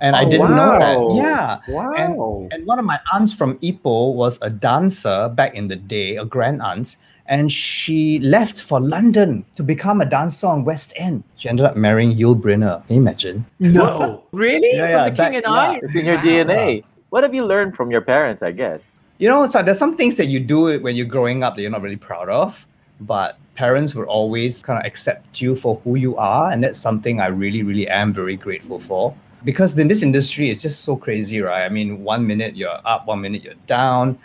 And 0.00 0.16
I 0.16 0.24
Oh, 0.24 0.30
didn't 0.30 0.56
know 0.56 0.78
that. 0.78 1.22
Yeah. 1.22 1.60
Wow. 1.68 1.92
And, 1.92 2.52
and 2.54 2.66
one 2.66 2.78
of 2.78 2.86
my 2.86 2.98
aunts 3.12 3.34
from 3.34 3.58
Ipoh 3.58 4.14
was 4.14 4.38
a 4.40 4.48
dancer 4.48 5.28
back 5.28 5.54
in 5.54 5.68
the 5.68 5.76
day, 5.76 6.16
a 6.16 6.24
grand 6.24 6.62
aunt. 6.62 6.96
And 7.30 7.50
she 7.52 8.18
left 8.18 8.60
for 8.60 8.80
London 8.80 9.44
to 9.54 9.62
become 9.62 10.00
a 10.00 10.04
dancer 10.04 10.48
on 10.48 10.64
West 10.64 10.92
End. 10.96 11.22
She 11.36 11.48
ended 11.48 11.64
up 11.64 11.76
marrying 11.76 12.12
Yul 12.12 12.34
Brynner. 12.34 12.84
Can 12.88 12.96
you 12.96 13.00
imagine? 13.02 13.46
No. 13.60 14.24
Really? 14.32 14.70
Yeah, 14.74 14.80
From 14.80 14.90
yeah, 14.90 15.04
the 15.04 15.10
King 15.10 15.16
back- 15.16 15.34
and 15.34 15.46
I? 15.46 15.80
It's 15.80 15.94
in 15.94 16.04
your 16.06 16.18
DNA. 16.18 16.82
What 17.10 17.22
have 17.22 17.32
you 17.32 17.44
learned 17.46 17.76
from 17.76 17.90
your 17.92 18.00
parents, 18.00 18.42
I 18.42 18.50
guess? 18.50 18.82
You 19.18 19.28
know, 19.28 19.46
so 19.48 19.62
there's 19.62 19.78
some 19.78 19.96
things 19.96 20.16
that 20.16 20.26
you 20.26 20.40
do 20.40 20.80
when 20.80 20.96
you're 20.96 21.06
growing 21.06 21.44
up 21.44 21.54
that 21.54 21.62
you're 21.62 21.70
not 21.70 21.82
really 21.82 21.96
proud 21.96 22.28
of, 22.28 22.66
but 23.00 23.38
parents 23.54 23.94
will 23.94 24.04
always 24.06 24.62
kind 24.62 24.78
of 24.80 24.84
accept 24.84 25.40
you 25.40 25.54
for 25.54 25.76
who 25.84 25.94
you 25.96 26.16
are. 26.16 26.50
And 26.50 26.64
that's 26.64 26.78
something 26.78 27.20
I 27.20 27.26
really, 27.28 27.62
really 27.62 27.86
am 27.88 28.12
very 28.12 28.36
grateful 28.36 28.80
for. 28.80 29.14
Because 29.44 29.78
in 29.78 29.86
this 29.88 30.02
industry, 30.02 30.50
it's 30.50 30.62
just 30.62 30.80
so 30.82 30.96
crazy, 30.96 31.40
right? 31.40 31.64
I 31.64 31.68
mean, 31.68 32.02
one 32.02 32.26
minute 32.26 32.56
you're 32.56 32.80
up, 32.84 33.06
one 33.06 33.20
minute 33.20 33.44
you're 33.44 33.62
down. 33.66 34.18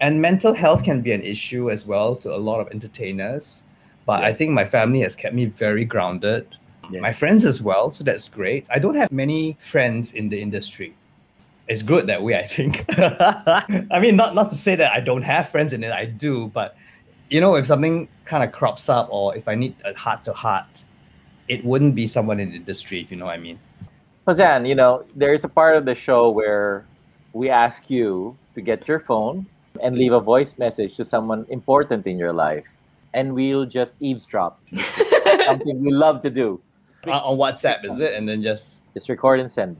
And 0.00 0.20
mental 0.22 0.52
health 0.52 0.84
can 0.84 1.00
be 1.00 1.12
an 1.12 1.22
issue 1.22 1.70
as 1.70 1.86
well 1.86 2.14
to 2.16 2.34
a 2.34 2.36
lot 2.36 2.60
of 2.60 2.68
entertainers. 2.68 3.64
But 4.06 4.24
I 4.24 4.32
think 4.32 4.52
my 4.52 4.64
family 4.64 5.00
has 5.00 5.16
kept 5.16 5.34
me 5.34 5.46
very 5.46 5.84
grounded. 5.84 6.46
Yeah. 6.90 7.00
My 7.00 7.12
friends 7.12 7.44
as 7.44 7.60
well, 7.60 7.90
so 7.90 8.04
that's 8.04 8.28
great. 8.28 8.66
I 8.70 8.78
don't 8.78 8.94
have 8.94 9.12
many 9.12 9.56
friends 9.60 10.12
in 10.12 10.28
the 10.30 10.40
industry 10.40 10.94
it's 11.68 11.82
good 11.82 12.06
that 12.06 12.22
way, 12.22 12.34
I 12.36 12.46
think. 12.46 12.84
I 12.98 13.98
mean, 14.00 14.16
not 14.16 14.34
not 14.34 14.48
to 14.48 14.56
say 14.56 14.74
that 14.74 14.92
I 14.92 15.00
don't 15.00 15.22
have 15.22 15.50
friends 15.50 15.72
in 15.72 15.84
it, 15.84 15.92
I 15.92 16.06
do, 16.06 16.48
but 16.48 16.76
you 17.28 17.40
know, 17.40 17.54
if 17.56 17.66
something 17.66 18.08
kind 18.24 18.42
of 18.42 18.52
crops 18.52 18.88
up 18.88 19.08
or 19.10 19.36
if 19.36 19.48
I 19.48 19.54
need 19.54 19.76
a 19.84 19.94
heart 19.94 20.24
to 20.24 20.32
heart, 20.32 20.84
it 21.46 21.64
wouldn't 21.64 21.94
be 21.94 22.06
someone 22.06 22.40
in 22.40 22.50
the 22.50 22.56
industry, 22.56 23.00
if 23.00 23.10
you 23.10 23.18
know 23.18 23.26
what 23.26 23.34
I 23.34 23.38
mean. 23.38 23.58
Hossan, 24.26 24.66
you 24.66 24.74
know, 24.74 25.04
there's 25.14 25.44
a 25.44 25.48
part 25.48 25.76
of 25.76 25.84
the 25.84 25.94
show 25.94 26.30
where 26.30 26.86
we 27.34 27.50
ask 27.50 27.90
you 27.90 28.36
to 28.54 28.60
get 28.62 28.88
your 28.88 29.00
phone 29.00 29.46
and 29.82 29.96
leave 29.96 30.12
a 30.12 30.20
voice 30.20 30.56
message 30.58 30.96
to 30.96 31.04
someone 31.04 31.46
important 31.48 32.06
in 32.06 32.18
your 32.18 32.32
life. 32.32 32.64
And 33.14 33.34
we'll 33.34 33.66
just 33.66 33.96
eavesdrop. 34.00 34.60
Something 35.46 35.80
we 35.82 35.90
love 35.90 36.20
to 36.22 36.30
do. 36.30 36.60
Uh, 37.06 37.12
on 37.12 37.38
WhatsApp, 37.38 37.84
is 37.84 38.00
it? 38.00 38.14
And 38.14 38.28
then 38.28 38.42
just, 38.42 38.92
Just 38.94 39.08
record 39.08 39.40
and 39.40 39.50
send. 39.50 39.76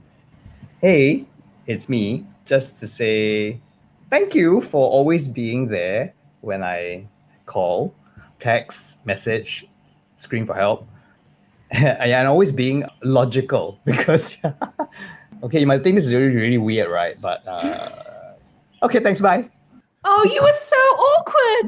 hey, 0.81 1.25
it's 1.67 1.89
me, 1.89 2.25
just 2.45 2.79
to 2.79 2.87
say 2.87 3.59
thank 4.09 4.33
you 4.33 4.61
for 4.61 4.89
always 4.89 5.27
being 5.27 5.67
there 5.67 6.13
when 6.41 6.63
I 6.63 7.05
call, 7.45 7.93
text, 8.39 9.05
message, 9.05 9.67
scream 10.15 10.45
for 10.45 10.55
help. 10.55 10.87
and 11.71 12.27
always 12.27 12.51
being 12.51 12.83
logical 13.03 13.79
because 13.85 14.37
okay 15.43 15.59
you 15.59 15.67
might 15.67 15.83
think 15.83 15.95
this 15.95 16.07
is 16.07 16.13
really 16.13 16.35
really 16.35 16.57
weird 16.57 16.89
right 16.89 17.21
but 17.21 17.47
uh, 17.47 18.33
okay 18.81 18.99
thanks 18.99 19.21
bye 19.21 19.47
Oh, 20.03 20.23
you 20.23 20.41
were 20.41 20.53
so 20.55 20.77
awkward. 20.77 21.67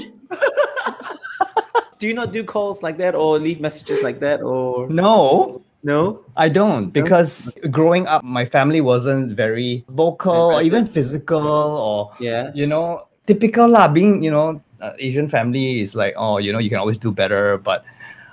Do 1.99 2.07
you 2.07 2.13
not 2.13 2.31
do 2.31 2.43
calls 2.43 2.81
like 2.81 2.97
that 2.97 3.13
or 3.15 3.37
leave 3.37 3.59
messages 3.61 4.01
like 4.01 4.19
that 4.21 4.41
or 4.41 4.89
no 4.89 5.61
no? 5.83 6.23
i 6.37 6.47
don't 6.49 6.89
because 6.91 7.55
growing 7.69 8.07
up 8.07 8.23
my 8.23 8.45
family 8.45 8.81
wasn't 8.81 9.31
very 9.33 9.83
vocal 9.89 10.53
or 10.53 10.61
even 10.61 10.85
physical 10.85 11.41
or 11.41 12.09
Yeah. 12.19 12.51
you 12.53 12.65
know 12.65 13.05
typical 13.27 13.67
lah 13.67 13.87
being 13.87 14.23
you 14.23 14.31
know 14.31 14.61
uh, 14.81 14.93
asian 14.97 15.27
family 15.29 15.81
is 15.81 15.93
like 15.95 16.13
oh 16.17 16.37
you 16.37 16.51
know 16.53 16.59
you 16.59 16.69
can 16.69 16.77
always 16.79 16.97
do 16.97 17.11
better 17.11 17.57
but 17.57 17.83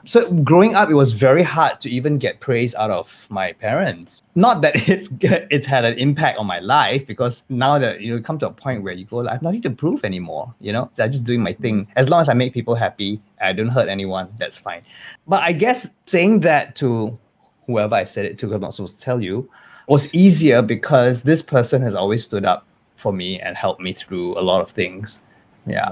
so 0.05 0.31
growing 0.43 0.75
up 0.75 0.91
it 0.91 0.95
was 0.95 1.13
very 1.13 1.43
hard 1.43 1.81
to 1.81 1.91
even 1.91 2.19
get 2.19 2.41
praise 2.41 2.75
out 2.75 2.91
of 2.91 3.27
my 3.31 3.53
parents 3.53 4.23
not 4.35 4.61
that 4.63 4.75
it's 4.89 5.09
it's 5.21 5.67
had 5.67 5.85
an 5.85 5.99
impact 5.99 6.39
on 6.39 6.47
my 6.47 6.59
life 6.61 7.07
because 7.07 7.43
now 7.49 7.79
that 7.79 8.01
you 8.01 8.15
know 8.15 8.23
come 8.23 8.39
to 8.39 8.47
a 8.47 8.51
point 8.51 8.83
where 8.83 8.95
you 8.95 9.05
go 9.05 9.27
i 9.29 9.33
have 9.33 9.43
nothing 9.43 9.63
to 9.63 9.71
prove 9.71 10.05
anymore 10.05 10.53
you 10.61 10.73
know 10.73 10.91
i'm 10.99 11.11
just 11.11 11.25
doing 11.25 11.43
my 11.43 11.53
thing 11.53 11.87
as 11.97 12.09
long 12.09 12.21
as 12.21 12.29
i 12.29 12.35
make 12.35 12.53
people 12.53 12.75
happy 12.75 13.21
i 13.41 13.53
don't 13.53 13.69
hurt 13.69 13.89
anyone 13.89 14.29
that's 14.39 14.57
fine 14.57 14.83
but 15.27 15.43
i 15.43 15.53
guess 15.53 15.91
saying 16.07 16.41
that 16.41 16.75
to 16.75 17.19
whoever 17.67 17.95
i 17.95 18.05
said 18.05 18.25
it 18.25 18.39
to 18.39 18.47
because 18.47 18.57
i'm 18.57 18.63
not 18.63 18.75
supposed 18.75 18.97
to 18.97 19.03
tell 19.03 19.21
you 19.23 19.49
was 19.89 20.15
easier 20.15 20.61
because 20.61 21.23
this 21.23 21.41
person 21.41 21.81
has 21.81 21.95
always 21.95 22.23
stood 22.23 22.45
up 22.45 22.67
for 22.97 23.13
me 23.13 23.41
and 23.41 23.57
helped 23.57 23.81
me 23.81 23.93
through 23.93 24.39
a 24.39 24.43
lot 24.43 24.61
of 24.61 24.71
things 24.71 25.23
yeah. 25.69 25.89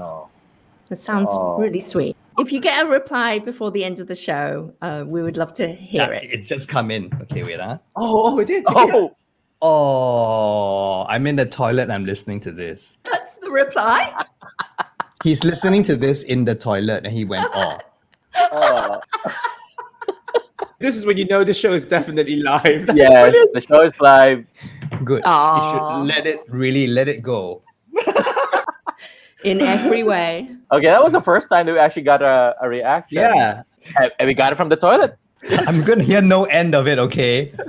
That 0.89 0.95
sounds 0.95 1.29
Oh. 1.31 1.57
really 1.59 1.79
sweet. 1.79 2.15
If 2.39 2.51
you 2.51 2.59
get 2.59 2.85
a 2.85 2.87
reply 2.87 3.39
before 3.39 3.71
the 3.71 3.83
end 3.83 3.99
of 3.99 4.07
the 4.07 4.15
show, 4.15 4.73
uh, 4.81 5.03
we 5.07 5.23
would 5.23 5.37
love 5.37 5.53
to 5.53 5.67
hear 5.67 6.03
Yeah, 6.03 6.19
it. 6.19 6.29
It's 6.31 6.47
just 6.47 6.69
come 6.69 6.91
in. 6.91 7.11
Okay, 7.23 7.43
wait, 7.43 7.59
huh? 7.59 7.79
Oh, 7.95 8.35
oh, 8.35 8.39
it 8.39 8.47
did. 8.47 8.63
Oh, 8.67 9.15
Oh, 9.59 11.05
I'm 11.09 11.25
in 11.25 11.35
the 11.35 11.45
toilet 11.45 11.83
and 11.83 11.93
I'm 11.93 12.05
listening 12.05 12.39
to 12.41 12.51
this. 12.51 12.97
That's 13.03 13.37
the 13.37 13.49
reply. 13.49 14.23
He's 15.23 15.43
listening 15.43 15.81
to 15.83 15.95
this 15.95 16.21
in 16.23 16.45
the 16.45 16.53
toilet 16.53 17.05
and 17.05 17.13
he 17.13 17.25
went, 17.25 17.49
oh. 17.53 17.79
oh. 18.35 19.01
This 20.79 20.95
is 20.95 21.07
when 21.07 21.17
you 21.17 21.25
know 21.25 21.43
the 21.43 21.55
show 21.55 21.73
is 21.73 21.85
definitely 21.85 22.35
live. 22.35 22.87
yes, 22.95 23.33
the 23.53 23.61
show 23.61 23.81
is 23.81 23.99
live. 23.99 24.45
Good. 25.03 25.23
You 25.25 25.71
should 25.71 26.03
let 26.05 26.27
it 26.27 26.41
really 26.47 26.85
let 26.85 27.07
it 27.07 27.23
go. 27.23 27.63
In 29.43 29.61
every 29.61 30.03
way. 30.13 30.49
Okay, 30.71 30.87
that 30.87 31.03
was 31.03 31.13
the 31.13 31.21
first 31.21 31.49
time 31.49 31.65
that 31.65 31.73
we 31.73 31.79
actually 31.79 32.03
got 32.03 32.21
a, 32.21 32.55
a 32.61 32.69
reaction. 32.69 33.19
Yeah. 33.19 33.63
And 33.99 34.11
and 34.19 34.27
we 34.27 34.33
got 34.33 34.51
it 34.51 34.55
from 34.55 34.69
the 34.69 34.75
toilet. 34.75 35.17
I'm 35.49 35.83
gonna 35.83 36.03
hear 36.03 36.21
no 36.21 36.45
end 36.45 36.75
of 36.75 36.87
it, 36.87 36.99
okay? 36.99 37.53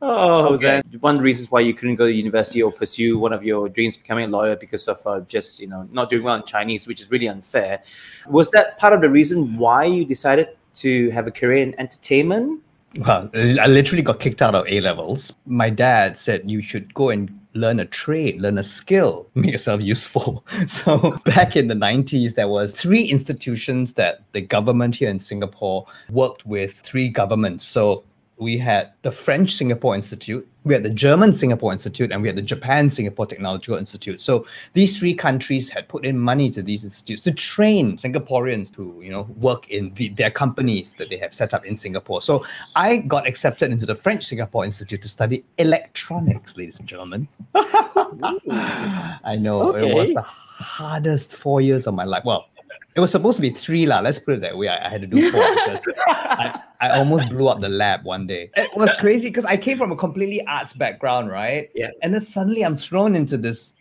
Oh, 0.00 0.44
Jose. 0.44 0.82
One 1.00 1.16
of 1.16 1.18
the 1.18 1.24
reasons 1.24 1.50
why 1.50 1.60
you 1.60 1.74
couldn't 1.74 1.96
go 1.96 2.06
to 2.06 2.12
university 2.12 2.62
or 2.62 2.70
pursue 2.70 3.18
one 3.18 3.32
of 3.32 3.42
your 3.42 3.68
dreams, 3.68 3.96
becoming 3.96 4.26
a 4.26 4.28
lawyer, 4.28 4.54
because 4.54 4.86
of 4.86 5.04
uh, 5.06 5.20
just 5.20 5.58
you 5.58 5.66
know 5.66 5.88
not 5.90 6.10
doing 6.10 6.22
well 6.22 6.36
in 6.36 6.44
Chinese, 6.44 6.86
which 6.86 7.00
is 7.00 7.10
really 7.10 7.26
unfair. 7.26 7.82
Was 8.28 8.50
that 8.50 8.78
part 8.78 8.92
of 8.92 9.00
the 9.00 9.10
reason 9.10 9.56
why 9.56 9.84
you 9.84 10.04
decided 10.04 10.48
to 10.74 11.10
have 11.10 11.26
a 11.26 11.30
career 11.30 11.62
in 11.62 11.74
entertainment? 11.80 12.62
Well, 12.98 13.30
I 13.34 13.66
literally 13.66 14.02
got 14.02 14.20
kicked 14.20 14.40
out 14.40 14.54
of 14.54 14.66
A 14.68 14.80
levels. 14.80 15.34
My 15.46 15.70
dad 15.70 16.16
said 16.16 16.48
you 16.50 16.62
should 16.62 16.94
go 16.94 17.10
and 17.10 17.40
learn 17.54 17.80
a 17.80 17.84
trade, 17.84 18.40
learn 18.40 18.58
a 18.58 18.62
skill, 18.62 19.28
make 19.34 19.52
yourself 19.52 19.82
useful. 19.82 20.44
So 20.68 21.20
back 21.24 21.56
in 21.56 21.68
the 21.68 21.74
90s, 21.74 22.34
there 22.34 22.48
was 22.48 22.74
three 22.74 23.04
institutions 23.04 23.94
that 23.94 24.22
the 24.32 24.40
government 24.40 24.96
here 24.96 25.08
in 25.08 25.18
Singapore 25.18 25.86
worked 26.10 26.44
with 26.46 26.80
three 26.80 27.08
governments. 27.08 27.64
So 27.66 28.04
we 28.38 28.58
had 28.58 28.92
the 29.02 29.10
French 29.10 29.54
Singapore 29.54 29.94
Institute, 29.94 30.48
we 30.64 30.72
had 30.72 30.82
the 30.82 30.90
German 30.90 31.32
Singapore 31.32 31.72
Institute, 31.72 32.10
and 32.10 32.22
we 32.22 32.28
had 32.28 32.36
the 32.36 32.42
Japan 32.42 32.88
Singapore 32.88 33.26
Technological 33.26 33.76
Institute. 33.76 34.20
So 34.20 34.46
these 34.72 34.98
three 34.98 35.14
countries 35.14 35.68
had 35.68 35.88
put 35.88 36.04
in 36.04 36.18
money 36.18 36.50
to 36.50 36.62
these 36.62 36.84
institutes 36.84 37.22
to 37.22 37.32
train 37.32 37.96
Singaporeans 37.96 38.74
to, 38.76 38.98
you 39.02 39.10
know, 39.10 39.22
work 39.36 39.68
in 39.70 39.92
the, 39.94 40.08
their 40.08 40.30
companies 40.30 40.94
that 40.94 41.10
they 41.10 41.18
have 41.18 41.34
set 41.34 41.52
up 41.52 41.66
in 41.66 41.76
Singapore. 41.76 42.22
So 42.22 42.44
I 42.74 42.98
got 42.98 43.26
accepted 43.26 43.70
into 43.70 43.86
the 43.86 43.94
French 43.94 44.24
Singapore 44.24 44.64
Institute 44.64 45.02
to 45.02 45.08
study 45.08 45.44
electronics, 45.58 46.56
ladies 46.56 46.78
and 46.78 46.88
gentlemen. 46.88 47.28
I 47.54 49.36
know 49.38 49.74
it 49.74 49.94
was 49.94 50.12
the 50.14 50.22
hardest 50.22 51.34
four 51.34 51.60
years 51.60 51.86
of 51.86 51.94
my 51.94 52.04
life. 52.04 52.24
Well, 52.24 52.46
it 52.94 53.00
was 53.00 53.10
supposed 53.10 53.36
to 53.36 53.42
be 53.42 53.50
three, 53.50 53.86
lah. 53.86 54.00
Let's 54.00 54.20
put 54.20 54.34
it 54.34 54.40
that 54.40 54.56
way. 54.56 54.68
I, 54.68 54.86
I 54.86 54.88
had 54.88 55.00
to 55.00 55.06
do 55.06 55.30
four 55.30 55.42
because 55.54 55.82
I, 56.06 56.60
I 56.80 56.90
almost 56.98 57.28
blew 57.28 57.48
up 57.48 57.60
the 57.60 57.68
lab 57.68 58.04
one 58.04 58.26
day. 58.26 58.50
It 58.56 58.70
was 58.76 58.92
crazy 59.00 59.28
because 59.28 59.44
I 59.44 59.56
came 59.56 59.76
from 59.76 59.90
a 59.90 59.96
completely 59.96 60.46
arts 60.46 60.72
background, 60.72 61.30
right? 61.30 61.70
Yeah. 61.74 61.90
And 62.02 62.14
then 62.14 62.20
suddenly 62.20 62.64
I'm 62.64 62.76
thrown 62.76 63.16
into 63.16 63.36
this 63.36 63.74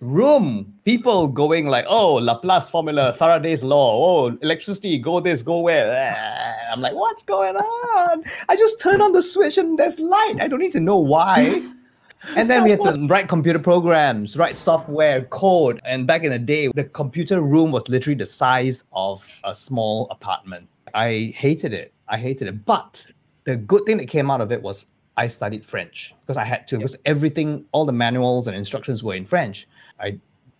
room. 0.00 0.74
People 0.84 1.28
going 1.28 1.68
like, 1.68 1.86
oh, 1.88 2.14
Laplace 2.14 2.68
formula, 2.68 3.14
Faraday's 3.14 3.62
law, 3.62 4.26
oh, 4.26 4.38
electricity, 4.42 4.98
go 4.98 5.20
this, 5.20 5.42
go 5.42 5.60
where. 5.60 6.56
I'm 6.70 6.80
like, 6.82 6.94
what's 6.94 7.22
going 7.22 7.56
on? 7.56 8.24
I 8.48 8.56
just 8.56 8.80
turn 8.80 9.00
on 9.00 9.12
the 9.12 9.22
switch 9.22 9.56
and 9.56 9.78
there's 9.78 9.98
light. 9.98 10.36
I 10.40 10.48
don't 10.48 10.60
need 10.60 10.72
to 10.72 10.80
know 10.80 10.98
why. 10.98 11.62
And 12.36 12.50
then 12.50 12.62
we 12.64 12.70
had 12.70 12.82
to 12.82 13.06
write 13.06 13.28
computer 13.28 13.58
programs, 13.58 14.36
write 14.36 14.56
software, 14.56 15.22
code. 15.24 15.80
And 15.84 16.06
back 16.06 16.22
in 16.22 16.30
the 16.30 16.38
day, 16.38 16.68
the 16.68 16.84
computer 16.84 17.40
room 17.40 17.70
was 17.70 17.88
literally 17.88 18.16
the 18.16 18.26
size 18.26 18.84
of 18.92 19.26
a 19.44 19.54
small 19.54 20.08
apartment. 20.10 20.68
I 20.94 21.32
hated 21.36 21.72
it. 21.72 21.92
I 22.08 22.18
hated 22.18 22.48
it. 22.48 22.64
But 22.64 23.06
the 23.44 23.56
good 23.56 23.84
thing 23.86 23.96
that 23.98 24.06
came 24.06 24.30
out 24.30 24.40
of 24.40 24.52
it 24.52 24.60
was 24.60 24.86
I 25.16 25.28
studied 25.28 25.64
French 25.64 26.14
because 26.22 26.36
I 26.36 26.44
had 26.44 26.66
to, 26.68 26.76
because 26.76 26.96
everything, 27.04 27.64
all 27.72 27.84
the 27.84 27.92
manuals 27.92 28.46
and 28.46 28.56
instructions 28.56 29.02
were 29.02 29.14
in 29.14 29.24
French. 29.24 29.66
I 29.98 30.18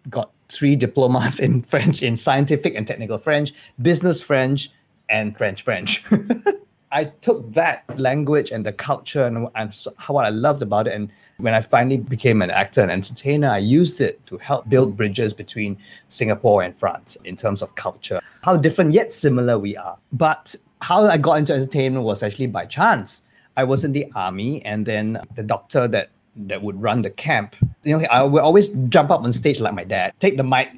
got 0.08 0.32
three 0.48 0.76
diplomas 0.76 1.40
in 1.40 1.62
French, 1.72 2.02
in 2.02 2.16
scientific 2.16 2.74
and 2.74 2.86
technical 2.86 3.18
French, 3.18 3.52
business 3.82 4.20
French, 4.20 4.70
and 5.08 5.36
French 5.36 5.62
French. 5.62 6.04
I 6.92 7.04
took 7.04 7.52
that 7.52 7.84
language 7.98 8.50
and 8.50 8.66
the 8.66 8.72
culture 8.72 9.24
and, 9.24 9.48
and 9.54 9.86
how 9.96 10.14
what 10.14 10.24
I 10.24 10.30
loved 10.30 10.62
about 10.62 10.88
it. 10.88 10.94
And 10.94 11.10
when 11.38 11.54
I 11.54 11.60
finally 11.60 11.98
became 11.98 12.42
an 12.42 12.50
actor 12.50 12.80
and 12.80 12.90
entertainer, 12.90 13.48
I 13.48 13.58
used 13.58 14.00
it 14.00 14.24
to 14.26 14.38
help 14.38 14.68
build 14.68 14.96
bridges 14.96 15.32
between 15.32 15.78
Singapore 16.08 16.62
and 16.62 16.74
France 16.74 17.16
in 17.24 17.36
terms 17.36 17.62
of 17.62 17.74
culture. 17.76 18.20
How 18.42 18.56
different 18.56 18.92
yet 18.92 19.12
similar 19.12 19.58
we 19.58 19.76
are. 19.76 19.96
But 20.12 20.56
how 20.80 21.06
I 21.06 21.16
got 21.16 21.34
into 21.34 21.54
entertainment 21.54 22.04
was 22.04 22.22
actually 22.22 22.48
by 22.48 22.66
chance. 22.66 23.22
I 23.56 23.64
was 23.64 23.84
in 23.84 23.92
the 23.92 24.10
army, 24.14 24.64
and 24.64 24.86
then 24.86 25.18
the 25.34 25.42
doctor 25.42 25.86
that 25.88 26.10
that 26.36 26.62
would 26.62 26.80
run 26.80 27.02
the 27.02 27.10
camp, 27.10 27.56
you 27.82 27.98
know, 27.98 28.06
I 28.06 28.22
would 28.22 28.42
always 28.42 28.70
jump 28.88 29.10
up 29.10 29.22
on 29.22 29.32
stage 29.32 29.60
like 29.60 29.74
my 29.74 29.84
dad, 29.84 30.14
take 30.20 30.36
the 30.36 30.44
mic, 30.44 30.70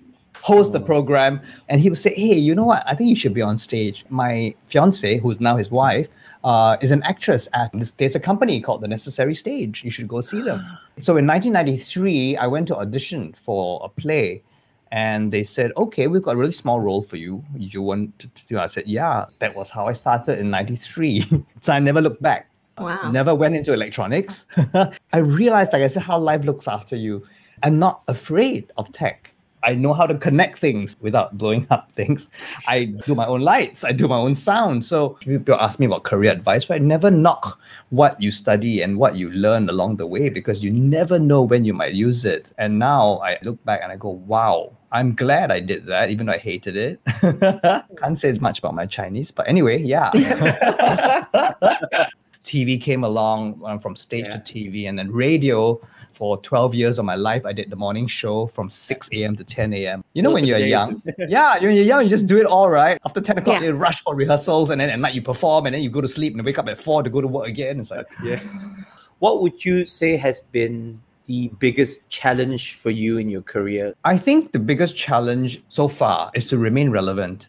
host 0.42 0.72
the 0.72 0.80
program, 0.80 1.40
and 1.68 1.80
he 1.80 1.88
would 1.88 1.98
say, 1.98 2.14
"Hey, 2.14 2.36
you 2.36 2.54
know 2.54 2.64
what? 2.64 2.82
I 2.86 2.94
think 2.94 3.08
you 3.10 3.16
should 3.16 3.34
be 3.34 3.42
on 3.42 3.56
stage." 3.56 4.04
My 4.08 4.54
fiance, 4.66 5.18
who's 5.18 5.40
now 5.40 5.56
his 5.56 5.70
wife, 5.70 6.08
uh, 6.44 6.76
is 6.80 6.90
an 6.90 7.02
actress 7.04 7.48
at 7.54 7.70
this. 7.72 7.92
There's 7.92 8.14
a 8.14 8.20
company 8.20 8.60
called 8.60 8.80
The 8.80 8.88
Necessary 8.88 9.34
Stage. 9.34 9.84
You 9.84 9.90
should 9.90 10.08
go 10.08 10.20
see 10.20 10.42
them. 10.42 10.60
so 10.98 11.16
in 11.16 11.26
1993, 11.26 12.36
I 12.36 12.46
went 12.46 12.68
to 12.68 12.76
audition 12.76 13.32
for 13.32 13.80
a 13.84 13.88
play. 13.88 14.42
And 14.90 15.32
they 15.32 15.42
said, 15.42 15.72
okay, 15.78 16.06
we've 16.06 16.20
got 16.20 16.34
a 16.34 16.36
really 16.36 16.52
small 16.52 16.78
role 16.78 17.00
for 17.00 17.16
you. 17.16 17.42
You 17.56 17.80
want 17.80 18.18
to 18.18 18.28
do? 18.46 18.58
I 18.58 18.66
said, 18.66 18.86
yeah. 18.86 19.24
That 19.38 19.56
was 19.56 19.70
how 19.70 19.86
I 19.86 19.94
started 19.94 20.38
in 20.38 20.50
'93. 20.50 21.24
so 21.62 21.72
I 21.72 21.78
never 21.78 22.02
looked 22.02 22.20
back. 22.20 22.50
Wow. 22.76 23.10
Never 23.10 23.34
went 23.34 23.54
into 23.54 23.72
electronics. 23.72 24.46
I 25.12 25.18
realized, 25.18 25.72
like 25.72 25.82
I 25.82 25.86
said, 25.86 26.02
how 26.02 26.18
life 26.18 26.44
looks 26.44 26.68
after 26.68 26.96
you. 26.96 27.24
I'm 27.62 27.78
not 27.78 28.02
afraid 28.08 28.70
of 28.76 28.92
tech. 28.92 29.31
I 29.62 29.74
know 29.74 29.92
how 29.92 30.06
to 30.06 30.14
connect 30.16 30.58
things 30.58 30.96
without 31.00 31.38
blowing 31.38 31.66
up 31.70 31.92
things. 31.92 32.28
I 32.66 32.84
do 33.06 33.14
my 33.14 33.26
own 33.26 33.40
lights. 33.40 33.84
I 33.84 33.92
do 33.92 34.08
my 34.08 34.16
own 34.16 34.34
sound. 34.34 34.84
So 34.84 35.10
people 35.20 35.54
ask 35.54 35.78
me 35.78 35.86
about 35.86 36.02
career 36.02 36.32
advice, 36.32 36.68
right? 36.68 36.82
Never 36.82 37.10
knock 37.10 37.60
what 37.90 38.20
you 38.20 38.30
study 38.30 38.82
and 38.82 38.98
what 38.98 39.16
you 39.16 39.30
learn 39.32 39.68
along 39.68 39.96
the 39.96 40.06
way 40.06 40.28
because 40.28 40.64
you 40.64 40.70
never 40.70 41.18
know 41.18 41.42
when 41.42 41.64
you 41.64 41.74
might 41.74 41.94
use 41.94 42.24
it. 42.24 42.52
And 42.58 42.78
now 42.78 43.20
I 43.24 43.38
look 43.42 43.62
back 43.64 43.80
and 43.82 43.92
I 43.92 43.96
go, 43.96 44.10
wow, 44.10 44.76
I'm 44.90 45.14
glad 45.14 45.50
I 45.50 45.60
did 45.60 45.86
that, 45.86 46.10
even 46.10 46.26
though 46.26 46.32
I 46.32 46.38
hated 46.38 46.76
it. 46.76 47.00
Can't 47.98 48.18
say 48.18 48.32
much 48.34 48.58
about 48.58 48.74
my 48.74 48.86
Chinese, 48.86 49.30
but 49.30 49.48
anyway, 49.48 49.82
yeah. 49.82 50.10
TV 52.44 52.80
came 52.80 53.04
along 53.04 53.60
um, 53.64 53.78
from 53.78 53.94
stage 53.94 54.26
to 54.26 54.38
TV 54.38 54.88
and 54.88 54.98
then 54.98 55.10
radio 55.10 55.80
for 56.12 56.36
12 56.42 56.74
years 56.74 56.98
of 56.98 57.04
my 57.04 57.14
life. 57.14 57.44
I 57.46 57.52
did 57.52 57.70
the 57.70 57.76
morning 57.76 58.06
show 58.06 58.46
from 58.46 58.68
6 58.70 59.08
a.m. 59.12 59.36
to 59.36 59.44
10 59.44 59.72
a.m. 59.74 60.04
You 60.14 60.22
know, 60.22 60.30
Those 60.30 60.34
when 60.34 60.44
you're 60.46 60.58
days. 60.58 60.70
young, 60.70 61.02
yeah, 61.18 61.58
when 61.58 61.74
you're 61.74 61.84
young, 61.84 62.04
you 62.04 62.08
just 62.10 62.26
do 62.26 62.38
it 62.38 62.46
all 62.46 62.70
right. 62.70 62.98
After 63.04 63.20
10 63.20 63.38
o'clock, 63.38 63.60
Yeah. 63.60 63.68
you 63.68 63.74
rush 63.74 64.00
for 64.02 64.14
rehearsals 64.14 64.70
and 64.70 64.80
then 64.80 64.90
at 64.90 64.98
night 64.98 65.14
you 65.14 65.22
perform 65.22 65.66
and 65.66 65.74
then 65.74 65.82
you 65.82 65.90
go 65.90 66.00
to 66.00 66.08
sleep 66.08 66.34
and 66.34 66.44
wake 66.44 66.58
up 66.58 66.68
at 66.68 66.78
4 66.78 67.02
to 67.02 67.10
go 67.10 67.20
to 67.20 67.28
work 67.28 67.48
again. 67.48 67.80
It's 67.80 67.90
like, 67.90 68.06
Yeah. 68.24 68.40
What 69.18 69.40
would 69.40 69.64
you 69.64 69.86
say 69.86 70.16
has 70.16 70.42
been 70.42 71.00
the 71.26 71.48
biggest 71.60 72.08
challenge 72.08 72.74
for 72.74 72.90
you 72.90 73.18
in 73.18 73.28
your 73.28 73.42
career? 73.42 73.94
I 74.04 74.18
think 74.18 74.50
the 74.50 74.58
biggest 74.58 74.96
challenge 74.96 75.62
so 75.68 75.86
far 75.86 76.32
is 76.34 76.48
to 76.48 76.58
remain 76.58 76.90
relevant. 76.90 77.46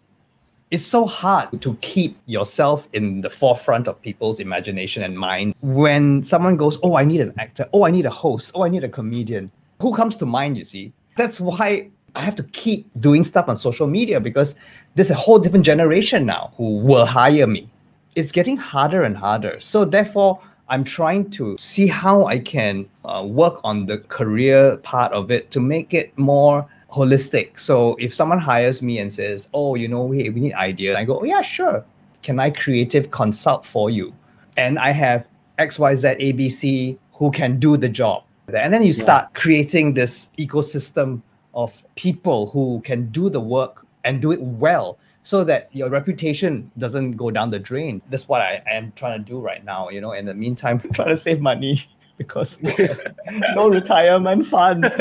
It's 0.74 0.84
so 0.84 1.06
hard 1.06 1.62
to 1.62 1.76
keep 1.82 2.18
yourself 2.26 2.90
in 2.94 3.22
the 3.22 3.30
forefront 3.30 3.88
of 3.88 4.02
people's 4.02 4.40
imagination 4.40 5.04
and 5.04 5.16
mind 5.16 5.54
when 5.62 6.24
someone 6.24 6.58
goes, 6.58 6.80
Oh, 6.82 6.98
I 6.98 7.04
need 7.04 7.22
an 7.22 7.32
actor. 7.38 7.70
Oh, 7.74 7.86
I 7.86 7.92
need 7.92 8.08
a 8.08 8.10
host. 8.10 8.54
Oh, 8.56 8.64
I 8.66 8.70
need 8.70 8.84
a 8.84 8.90
comedian. 8.90 9.52
Who 9.82 9.96
comes 9.96 10.18
to 10.18 10.26
mind, 10.26 10.58
you 10.58 10.66
see? 10.66 10.92
That's 11.16 11.40
why 11.40 11.92
I 12.16 12.22
have 12.22 12.36
to 12.38 12.44
keep 12.46 12.90
doing 13.00 13.24
stuff 13.24 13.50
on 13.50 13.56
social 13.56 13.86
media 13.86 14.20
because 14.20 14.56
there's 14.96 15.12
a 15.12 15.14
whole 15.14 15.38
different 15.38 15.64
generation 15.64 16.26
now 16.26 16.54
who 16.58 16.78
will 16.80 17.06
hire 17.06 17.46
me. 17.46 17.70
It's 18.16 18.32
getting 18.32 18.58
harder 18.58 19.04
and 19.04 19.16
harder. 19.16 19.60
So, 19.60 19.86
therefore, 19.86 20.40
I'm 20.70 20.84
trying 20.84 21.30
to 21.38 21.56
see 21.60 21.86
how 21.86 22.26
I 22.26 22.40
can 22.40 22.90
uh, 23.06 23.24
work 23.24 23.60
on 23.64 23.86
the 23.86 24.00
career 24.00 24.78
part 24.78 25.12
of 25.12 25.30
it 25.30 25.52
to 25.52 25.60
make 25.60 25.94
it 25.94 26.18
more 26.18 26.68
holistic. 26.94 27.60
So 27.60 27.96
if 27.96 28.14
someone 28.14 28.40
hires 28.40 28.82
me 28.82 29.00
and 29.00 29.12
says, 29.12 29.50
"Oh, 29.54 29.76
you 29.76 29.88
know, 29.88 30.04
we, 30.04 30.30
we 30.30 30.40
need 30.40 30.54
ideas," 30.54 30.96
I 30.96 31.06
go, 31.06 31.20
"Oh 31.20 31.24
yeah, 31.24 31.42
sure. 31.42 31.84
Can 32.22 32.40
I 32.40 32.52
creative 32.52 33.12
consult 33.12 33.66
for 33.66 33.90
you?" 33.90 34.14
And 34.58 34.78
I 34.78 34.92
have 34.92 35.30
X, 35.58 35.80
Y, 35.80 35.96
Z, 35.96 36.16
A, 36.20 36.32
B, 36.32 36.50
C 36.50 37.00
who 37.14 37.32
can 37.32 37.60
do 37.60 37.78
the 37.78 37.90
job. 37.90 38.24
And 38.48 38.74
then 38.74 38.84
you 38.84 38.92
start 38.92 39.34
creating 39.34 39.94
this 39.94 40.30
ecosystem 40.38 41.22
of 41.54 41.84
people 41.96 42.50
who 42.50 42.82
can 42.84 43.08
do 43.08 43.30
the 43.30 43.40
work 43.40 43.86
and 44.04 44.22
do 44.22 44.32
it 44.32 44.42
well 44.42 44.98
so 45.22 45.44
that 45.46 45.70
your 45.72 45.90
reputation 45.90 46.70
doesn't 46.78 47.14
go 47.14 47.32
down 47.32 47.50
the 47.50 47.60
drain. 47.60 48.02
That's 48.10 48.28
what 48.28 48.42
I 48.42 48.62
am 48.70 48.92
trying 48.96 49.24
to 49.24 49.26
do 49.26 49.40
right 49.40 49.64
now. 49.64 49.90
You 49.90 50.02
know, 50.02 50.12
in 50.12 50.26
the 50.26 50.34
meantime, 50.34 50.80
trying 50.94 51.10
to 51.10 51.18
save 51.18 51.40
money 51.40 51.88
because 52.18 52.62
no 53.56 53.70
retirement 53.70 54.46
fund. 54.46 54.84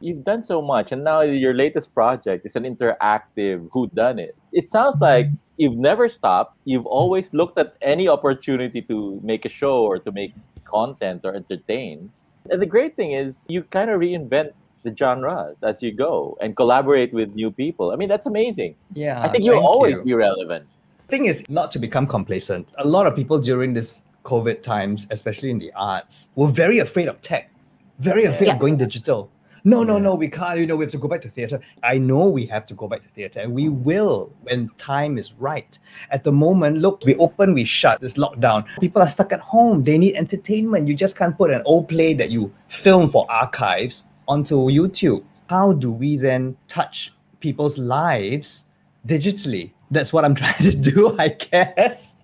You've 0.00 0.24
done 0.24 0.42
so 0.42 0.60
much, 0.60 0.92
and 0.92 1.02
now 1.02 1.22
your 1.22 1.54
latest 1.54 1.94
project 1.94 2.44
is 2.46 2.54
an 2.54 2.64
interactive 2.64 3.68
Who 3.72 3.88
Done 3.88 4.18
It. 4.18 4.36
It 4.52 4.68
sounds 4.68 4.96
like 5.00 5.28
you've 5.56 5.76
never 5.76 6.08
stopped. 6.08 6.56
You've 6.64 6.86
always 6.86 7.32
looked 7.32 7.58
at 7.58 7.74
any 7.80 8.06
opportunity 8.08 8.82
to 8.82 9.20
make 9.24 9.44
a 9.44 9.48
show 9.48 9.82
or 9.82 9.98
to 9.98 10.12
make 10.12 10.34
content 10.64 11.22
or 11.24 11.34
entertain. 11.34 12.12
And 12.50 12.60
the 12.60 12.66
great 12.66 12.94
thing 12.94 13.12
is 13.12 13.44
you 13.48 13.62
kind 13.62 13.90
of 13.90 14.00
reinvent 14.00 14.52
the 14.84 14.94
genres 14.94 15.62
as 15.62 15.82
you 15.82 15.92
go 15.92 16.38
and 16.40 16.54
collaborate 16.54 17.12
with 17.12 17.34
new 17.34 17.50
people. 17.50 17.90
I 17.90 17.96
mean, 17.96 18.08
that's 18.08 18.26
amazing. 18.26 18.76
yeah, 18.94 19.22
I 19.22 19.28
think 19.28 19.44
you'll 19.44 19.66
always 19.66 19.98
you. 19.98 20.04
be 20.04 20.14
relevant. 20.14 20.66
Thing 21.08 21.26
is 21.26 21.44
not 21.48 21.70
to 21.72 21.78
become 21.78 22.06
complacent. 22.06 22.68
A 22.78 22.86
lot 22.86 23.06
of 23.06 23.14
people 23.14 23.38
during 23.38 23.74
this 23.74 24.02
COVID 24.24 24.62
times, 24.62 25.06
especially 25.10 25.50
in 25.50 25.58
the 25.58 25.72
arts, 25.76 26.30
were 26.34 26.48
very 26.48 26.78
afraid 26.80 27.08
of 27.08 27.20
tech, 27.20 27.50
very 27.98 28.24
afraid 28.24 28.48
Yeah. 28.48 28.54
of 28.54 28.58
going 28.60 28.76
digital. 28.76 29.30
No, 29.64 29.82
no, 29.82 29.98
no, 29.98 30.14
we 30.14 30.28
can't. 30.28 30.60
You 30.60 30.66
know, 30.66 30.76
we 30.76 30.84
have 30.84 30.92
to 30.92 30.98
go 30.98 31.08
back 31.08 31.22
to 31.22 31.28
theater. 31.28 31.58
I 31.82 31.98
know 31.98 32.28
we 32.28 32.46
have 32.46 32.66
to 32.66 32.74
go 32.74 32.86
back 32.86 33.02
to 33.02 33.08
theater, 33.08 33.40
and 33.40 33.52
we 33.52 33.68
will 33.68 34.32
when 34.42 34.70
time 34.78 35.18
is 35.18 35.32
right. 35.40 35.76
At 36.10 36.22
the 36.22 36.30
moment, 36.30 36.78
look, 36.78 37.02
we 37.04 37.16
open, 37.16 37.52
we 37.52 37.64
shut. 37.64 38.00
This 38.00 38.14
lockdown. 38.14 38.64
People 38.78 39.02
are 39.02 39.08
stuck 39.08 39.32
at 39.32 39.40
home. 39.40 39.82
They 39.82 39.98
need 39.98 40.14
entertainment. 40.14 40.86
You 40.86 40.94
just 40.94 41.16
can't 41.16 41.36
put 41.36 41.50
an 41.50 41.62
old 41.64 41.88
play 41.88 42.14
that 42.14 42.30
you 42.30 42.52
film 42.68 43.08
for 43.10 43.26
archives 43.28 44.04
onto 44.28 44.56
YouTube. 44.70 45.24
How 45.50 45.72
do 45.72 45.90
we 45.92 46.16
then 46.16 46.56
touch 46.68 47.12
people's 47.40 47.76
lives 47.76 48.66
digitally? 49.06 49.72
That's 49.90 50.12
what 50.12 50.24
I'm 50.24 50.34
trying 50.42 50.62
to 50.70 50.76
do, 50.76 51.16
I 51.18 51.28
guess. 51.28 52.14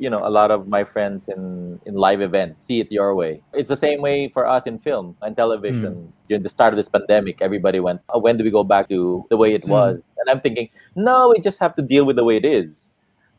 you 0.00 0.08
know 0.08 0.22
a 0.24 0.30
lot 0.30 0.50
of 0.54 0.68
my 0.68 0.84
friends 0.84 1.26
in 1.34 1.42
in 1.84 1.94
live 2.06 2.20
events 2.26 2.62
see 2.66 2.78
it 2.82 2.86
your 2.96 3.08
way 3.20 3.42
it's 3.60 3.68
the 3.74 3.80
same 3.86 4.00
way 4.00 4.16
for 4.34 4.42
us 4.46 4.62
in 4.70 4.78
film 4.78 5.06
and 5.22 5.34
television 5.36 6.12
during 6.28 6.42
the 6.46 6.52
start 6.56 6.70
of 6.72 6.76
this 6.80 6.88
pandemic 6.96 7.42
everybody 7.46 7.80
went 7.86 7.98
oh, 8.14 8.20
when 8.26 8.36
do 8.38 8.44
we 8.48 8.52
go 8.58 8.62
back 8.74 8.84
to 8.94 9.00
the 9.32 9.36
way 9.42 9.48
it 9.58 9.64
Mm. 9.66 9.74
was 9.78 10.12
and 10.18 10.30
i'm 10.30 10.40
thinking 10.44 10.68
no 10.94 11.14
we 11.34 11.40
just 11.48 11.58
have 11.64 11.74
to 11.78 11.82
deal 11.94 12.04
with 12.08 12.14
the 12.20 12.22
way 12.28 12.36
it 12.42 12.46
is 12.58 12.92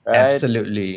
right 0.05 0.33
Absolutely. 0.33 0.91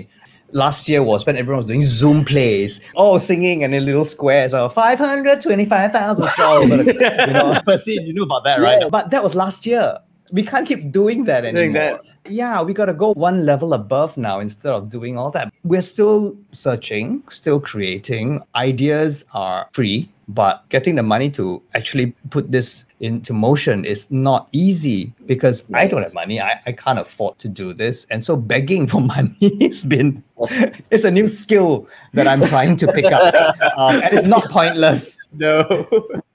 Last 0.64 0.88
year 0.90 1.02
was 1.10 1.24
when 1.26 1.36
everyone 1.42 1.60
was 1.62 1.68
doing 1.72 1.84
Zoom 1.98 2.24
plays, 2.30 2.72
oh, 3.02 3.16
singing 3.16 3.62
and 3.64 3.72
in 3.74 3.86
little 3.90 4.04
squares 4.04 4.52
of 4.52 4.74
525,000 4.74 6.28
souls. 6.36 6.68
you 6.70 7.32
know, 7.38 7.58
Percy, 7.66 7.94
you 8.06 8.12
knew 8.12 8.24
about 8.24 8.42
that, 8.44 8.60
right? 8.60 8.82
Yeah. 8.82 8.88
But 8.96 9.10
that 9.12 9.22
was 9.22 9.34
last 9.34 9.64
year. 9.64 9.96
We 10.32 10.42
can't 10.42 10.66
keep 10.66 10.90
doing 10.90 11.24
that 11.24 11.44
anymore. 11.44 11.62
Doing 11.62 11.72
that. 11.74 12.00
Yeah, 12.26 12.62
we 12.62 12.72
got 12.72 12.86
to 12.86 12.94
go 12.94 13.12
one 13.12 13.44
level 13.44 13.74
above 13.74 14.16
now 14.16 14.40
instead 14.40 14.72
of 14.72 14.88
doing 14.88 15.18
all 15.18 15.30
that. 15.32 15.52
We're 15.62 15.82
still 15.82 16.36
searching, 16.52 17.22
still 17.28 17.60
creating. 17.60 18.40
Ideas 18.54 19.26
are 19.34 19.68
free, 19.72 20.10
but 20.28 20.66
getting 20.70 20.94
the 20.94 21.02
money 21.02 21.30
to 21.32 21.62
actually 21.74 22.12
put 22.30 22.50
this 22.50 22.86
into 23.00 23.34
motion 23.34 23.84
is 23.84 24.10
not 24.10 24.48
easy 24.52 25.12
because 25.26 25.64
I 25.74 25.86
don't 25.86 26.02
have 26.02 26.14
money. 26.14 26.40
I, 26.40 26.60
I 26.66 26.72
can't 26.72 26.98
afford 26.98 27.38
to 27.40 27.48
do 27.48 27.74
this. 27.74 28.06
And 28.10 28.24
so 28.24 28.36
begging 28.36 28.86
for 28.86 29.00
money 29.16 29.58
has 29.60 29.84
been 29.84 30.22
it's 30.40 31.04
a 31.04 31.10
new 31.10 31.28
skill 31.28 31.86
that 32.14 32.26
I'm 32.26 32.44
trying 32.46 32.76
to 32.78 32.92
pick 32.92 33.04
up. 33.04 33.34
Um, 33.76 33.96
and 34.02 34.14
it's 34.18 34.26
not 34.26 34.48
pointless. 34.50 35.18
No. 35.34 35.62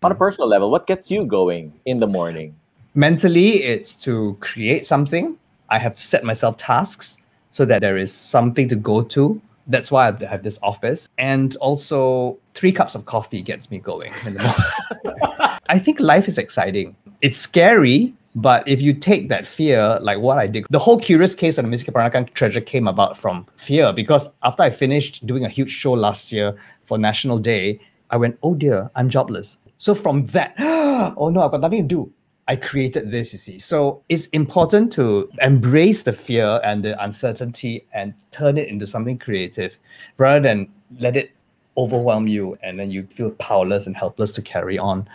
on 0.03 0.11
a 0.11 0.15
personal 0.15 0.47
level 0.47 0.71
what 0.71 0.87
gets 0.87 1.09
you 1.11 1.25
going 1.25 1.73
in 1.85 1.97
the 1.97 2.07
morning 2.07 2.55
mentally 2.97 3.63
it's 3.63 3.93
to 3.93 4.35
create 4.39 4.85
something. 4.85 5.37
I 5.69 5.77
have 5.77 5.99
set 5.99 6.23
myself 6.23 6.57
tasks 6.57 7.19
so 7.51 7.63
that 7.65 7.79
there 7.79 7.95
is 7.95 8.11
something 8.11 8.67
to 8.69 8.75
go 8.75 9.03
to. 9.03 9.39
That's 9.67 9.91
why 9.91 10.07
i 10.07 10.25
have 10.25 10.43
this 10.43 10.59
office. 10.63 11.07
And 11.17 11.55
also 11.57 12.37
three 12.55 12.71
cups 12.71 12.95
of 12.95 13.05
coffee 13.05 13.41
gets 13.41 13.69
me 13.69 13.77
going 13.77 14.11
i 15.69 15.77
think 15.77 15.99
life 15.99 16.27
is 16.27 16.37
exciting. 16.37 16.95
It's 17.21 17.37
scary 17.37 18.13
but 18.35 18.67
if 18.67 18.81
you 18.81 18.93
take 18.93 19.29
that 19.29 19.45
fear 19.45 19.99
like 20.01 20.19
what 20.19 20.37
i 20.37 20.47
did 20.47 20.65
the 20.69 20.79
whole 20.79 20.99
curious 20.99 21.33
case 21.35 21.57
of 21.57 21.65
the 21.65 21.69
Missing 21.69 21.93
Peranakan 21.93 22.33
treasure 22.33 22.61
came 22.61 22.87
about 22.87 23.15
from 23.15 23.45
fear. 23.53 23.93
Because 23.93 24.29
after 24.41 24.63
i 24.63 24.71
finished 24.71 25.27
doing 25.27 25.45
a 25.45 25.49
huge 25.49 25.69
show 25.69 25.93
last 25.93 26.31
year 26.31 26.55
for 26.85 26.97
national 26.97 27.37
day 27.37 27.79
i 28.09 28.17
went 28.17 28.39
oh 28.41 28.55
dear 28.55 28.89
i'm 28.95 29.07
jobless. 29.07 29.59
So 29.77 29.93
from 29.93 30.25
that 30.37 30.55
oh 30.59 31.29
no 31.29 31.43
i've 31.43 31.51
got 31.51 31.61
nothing 31.61 31.87
to 31.87 31.95
do 31.95 32.11
I 32.47 32.55
created 32.55 33.11
this, 33.11 33.33
you 33.33 33.39
see. 33.39 33.59
So 33.59 34.01
it's 34.07 34.27
important 34.27 34.91
to 34.93 35.29
embrace 35.41 36.03
the 36.03 36.13
fear 36.13 36.61
and 36.63 36.83
the 36.83 37.01
uncertainty 37.03 37.85
and 37.93 38.13
turn 38.31 38.57
it 38.57 38.69
into 38.69 38.87
something 38.87 39.17
creative 39.17 39.77
rather 40.17 40.39
than 40.39 40.69
let 40.99 41.17
it 41.17 41.31
overwhelm 41.77 42.27
you 42.27 42.57
and 42.63 42.79
then 42.79 42.89
you 42.89 43.03
feel 43.03 43.31
powerless 43.31 43.85
and 43.85 43.95
helpless 43.95 44.31
to 44.33 44.41
carry 44.41 44.79
on. 44.79 45.07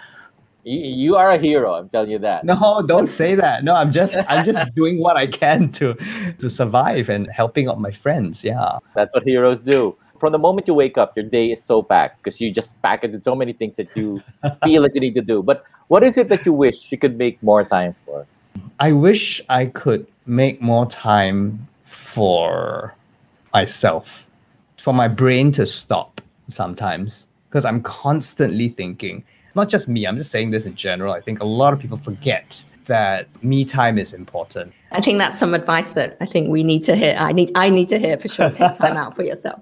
you, 0.64 1.16
are 1.16 1.33
a 1.33 1.38
hero 1.38 1.75
i'm 1.75 1.88
telling 1.88 2.11
you 2.11 2.21
that 2.21 2.45
No, 2.45 2.85
don't 2.87 3.09
say 3.09 3.35
that. 3.35 3.64
No, 3.64 3.75
I'm 3.75 3.90
just 3.90 4.14
I'm 4.29 4.45
just 4.45 4.73
doing 4.81 5.01
what 5.01 5.16
I 5.16 5.27
can 5.27 5.73
to 5.73 5.95
to 6.38 6.49
survive 6.49 7.09
and 7.09 7.29
helping 7.31 7.66
out 7.68 7.81
my 7.81 7.90
friends. 7.90 8.45
Yeah. 8.45 8.79
That's 8.95 9.12
what 9.12 9.25
heroes 9.25 9.61
do. 9.61 9.97
From 10.23 10.31
the 10.31 10.39
moment 10.39 10.69
you 10.69 10.75
wake 10.75 10.99
up, 10.99 11.17
your 11.17 11.25
day 11.25 11.51
is 11.51 11.65
so 11.65 11.83
packed 11.83 12.23
because 12.23 12.41
you 12.41 12.53
just 12.53 12.81
pack 12.81 13.03
it 13.03 13.11
with 13.11 13.25
so 13.25 13.35
many 13.35 13.53
things 13.53 13.75
that 13.75 13.97
you 13.97 14.23
feel 14.63 14.83
that 14.83 14.95
you 14.95 15.01
need 15.01 15.17
to 15.17 15.21
do. 15.21 15.43
But 15.43 15.65
what 15.89 16.05
is 16.05 16.17
it 16.17 16.29
that 16.29 16.47
you 16.47 16.53
wish 16.53 16.93
you 16.93 16.97
could 16.97 17.19
make 17.19 17.43
more 17.43 17.65
time 17.65 17.97
for? 18.07 18.25
I 18.79 18.93
wish 18.93 19.43
I 19.49 19.67
could 19.67 20.07
make 20.25 20.63
more 20.63 20.87
time 20.87 21.67
for 21.83 22.95
myself, 23.53 24.31
for 24.79 24.95
my 24.95 25.09
brain 25.09 25.51
to 25.59 25.67
stop 25.67 26.21
sometimes, 26.47 27.27
because 27.49 27.65
I'm 27.65 27.83
constantly 27.83 28.69
thinking, 28.69 29.25
not 29.57 29.69
just 29.69 29.89
me, 29.89 30.07
I'm 30.07 30.17
just 30.17 30.31
saying 30.31 30.53
this 30.53 30.67
in 30.67 30.77
general. 30.77 31.13
I 31.13 31.21
think 31.21 31.41
a 31.41 31.45
lot 31.45 31.73
of 31.73 31.81
people 31.81 31.97
forget 31.97 32.65
that 32.87 33.29
me 33.42 33.64
time 33.64 33.99
is 33.99 34.12
important. 34.12 34.73
I 34.90 35.01
think 35.01 35.18
that's 35.18 35.38
some 35.38 35.55
advice 35.55 35.92
that 35.92 36.16
I 36.21 36.27
think 36.27 36.49
we 36.49 36.62
need 36.62 36.83
to 36.85 36.97
hear. 36.97 37.16
I 37.18 37.33
need 37.33 37.51
I 37.55 37.71
need 37.71 37.88
to 37.88 37.99
hear 37.99 38.18
for 38.18 38.29
sure. 38.29 38.51
Take 38.61 38.77
time 38.77 38.97
out 38.97 39.16
for 39.16 39.23
yourself. 39.23 39.61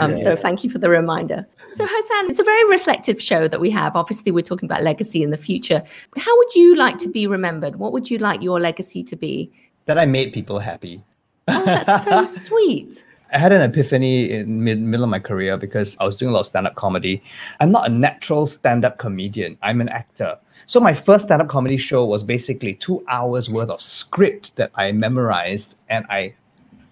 Um, 0.00 0.20
So 0.20 0.36
thank 0.36 0.64
you 0.64 0.70
for 0.70 0.78
the 0.78 0.88
reminder. 0.88 1.46
So 1.72 1.86
Hossan, 1.86 2.28
it's 2.28 2.38
a 2.38 2.44
very 2.44 2.68
reflective 2.68 3.20
show 3.20 3.48
that 3.48 3.60
we 3.60 3.70
have. 3.70 3.96
Obviously, 3.96 4.30
we're 4.30 4.42
talking 4.42 4.66
about 4.66 4.82
legacy 4.82 5.22
in 5.22 5.30
the 5.30 5.38
future. 5.38 5.82
How 6.18 6.36
would 6.36 6.54
you 6.54 6.76
like 6.76 6.98
to 6.98 7.08
be 7.08 7.26
remembered? 7.26 7.76
What 7.76 7.92
would 7.92 8.10
you 8.10 8.18
like 8.18 8.42
your 8.42 8.60
legacy 8.60 9.02
to 9.04 9.16
be? 9.16 9.50
That 9.86 9.98
I 9.98 10.04
made 10.04 10.32
people 10.32 10.58
happy. 10.58 11.02
Oh, 11.48 11.64
that's 11.64 12.04
so 12.04 12.24
sweet. 12.46 13.06
I 13.32 13.38
had 13.38 13.52
an 13.52 13.62
epiphany 13.62 14.30
in 14.30 14.62
mid 14.62 14.78
middle 14.80 15.04
of 15.04 15.10
my 15.10 15.18
career 15.18 15.56
because 15.56 15.96
I 15.98 16.04
was 16.04 16.18
doing 16.18 16.30
a 16.30 16.34
lot 16.34 16.40
of 16.40 16.46
stand 16.46 16.66
up 16.66 16.74
comedy. 16.74 17.22
I'm 17.60 17.70
not 17.70 17.86
a 17.86 17.92
natural 17.92 18.44
stand 18.44 18.84
up 18.84 18.98
comedian. 18.98 19.56
I'm 19.62 19.80
an 19.80 19.88
actor. 19.88 20.38
So 20.66 20.80
my 20.80 20.92
first 20.92 21.26
stand 21.26 21.40
up 21.40 21.48
comedy 21.48 21.78
show 21.78 22.04
was 22.04 22.22
basically 22.22 22.74
two 22.74 23.02
hours 23.08 23.48
worth 23.48 23.70
of 23.70 23.80
script 23.80 24.56
that 24.56 24.70
I 24.74 24.92
memorized 24.92 25.78
and 25.88 26.04
I 26.10 26.34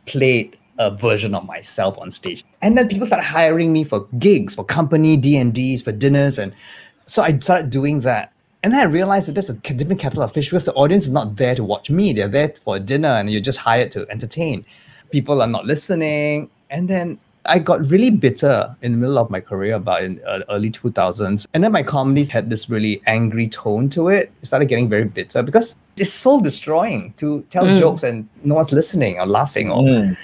played 0.07 0.59
a 0.79 0.90
version 0.90 1.35
of 1.35 1.44
myself 1.44 1.98
on 1.98 2.11
stage. 2.11 2.42
And 2.62 2.76
then 2.76 2.88
people 2.88 3.07
started 3.07 3.24
hiring 3.24 3.70
me 3.70 3.85
for 3.85 4.09
gigs, 4.18 4.55
for 4.55 4.64
company 4.64 5.18
D 5.18 5.37
and 5.37 5.53
D's, 5.53 5.83
for 5.83 5.92
dinners, 5.92 6.38
and 6.38 6.55
so 7.05 7.22
I 7.22 7.38
started 7.38 7.68
doing 7.68 8.00
that. 8.00 8.33
And 8.62 8.72
then 8.72 8.81
I 8.81 8.85
realized 8.85 9.29
that 9.29 9.33
there's 9.33 9.50
a 9.50 9.55
different 9.55 10.00
kettle 10.00 10.22
of 10.22 10.33
fish 10.33 10.46
because 10.46 10.64
the 10.64 10.72
audience 10.72 11.05
is 11.05 11.12
not 11.12 11.37
there 11.37 11.55
to 11.55 11.62
watch 11.62 11.90
me; 11.90 12.14
they're 12.14 12.29
there 12.29 12.48
for 12.48 12.79
dinner, 12.79 13.09
and 13.09 13.31
you're 13.31 13.42
just 13.42 13.59
hired 13.59 13.90
to 13.92 14.09
entertain. 14.09 14.64
People 15.11 15.42
are 15.42 15.46
not 15.46 15.66
listening, 15.66 16.51
and 16.70 16.88
then 16.88 17.18
I 17.46 17.59
got 17.59 17.85
really 17.87 18.11
bitter 18.11 18.77
in 18.83 18.92
the 18.92 18.99
middle 18.99 19.18
of 19.18 19.31
my 19.31 19.40
career, 19.40 19.75
about 19.75 20.05
in 20.05 20.20
uh, 20.27 20.40
early 20.51 20.70
2000s. 20.70 21.46
And 21.55 21.64
then 21.64 21.73
my 21.73 21.83
comedies 21.83 22.29
had 22.29 22.51
this 22.51 22.68
really 22.68 23.03
angry 23.07 23.49
tone 23.49 23.88
to 23.90 24.09
it. 24.09 24.31
It 24.42 24.46
started 24.46 24.66
getting 24.66 24.88
very 24.88 25.05
bitter 25.05 25.42
because 25.42 25.77
it's 25.96 26.12
soul 26.12 26.40
destroying 26.40 27.14
to 27.16 27.42
tell 27.51 27.64
jokes 27.77 28.03
and 28.03 28.29
no 28.44 28.57
one's 28.57 28.73
listening 28.73 29.18
or 29.18 29.27
laughing 29.27 29.70
or 29.70 30.16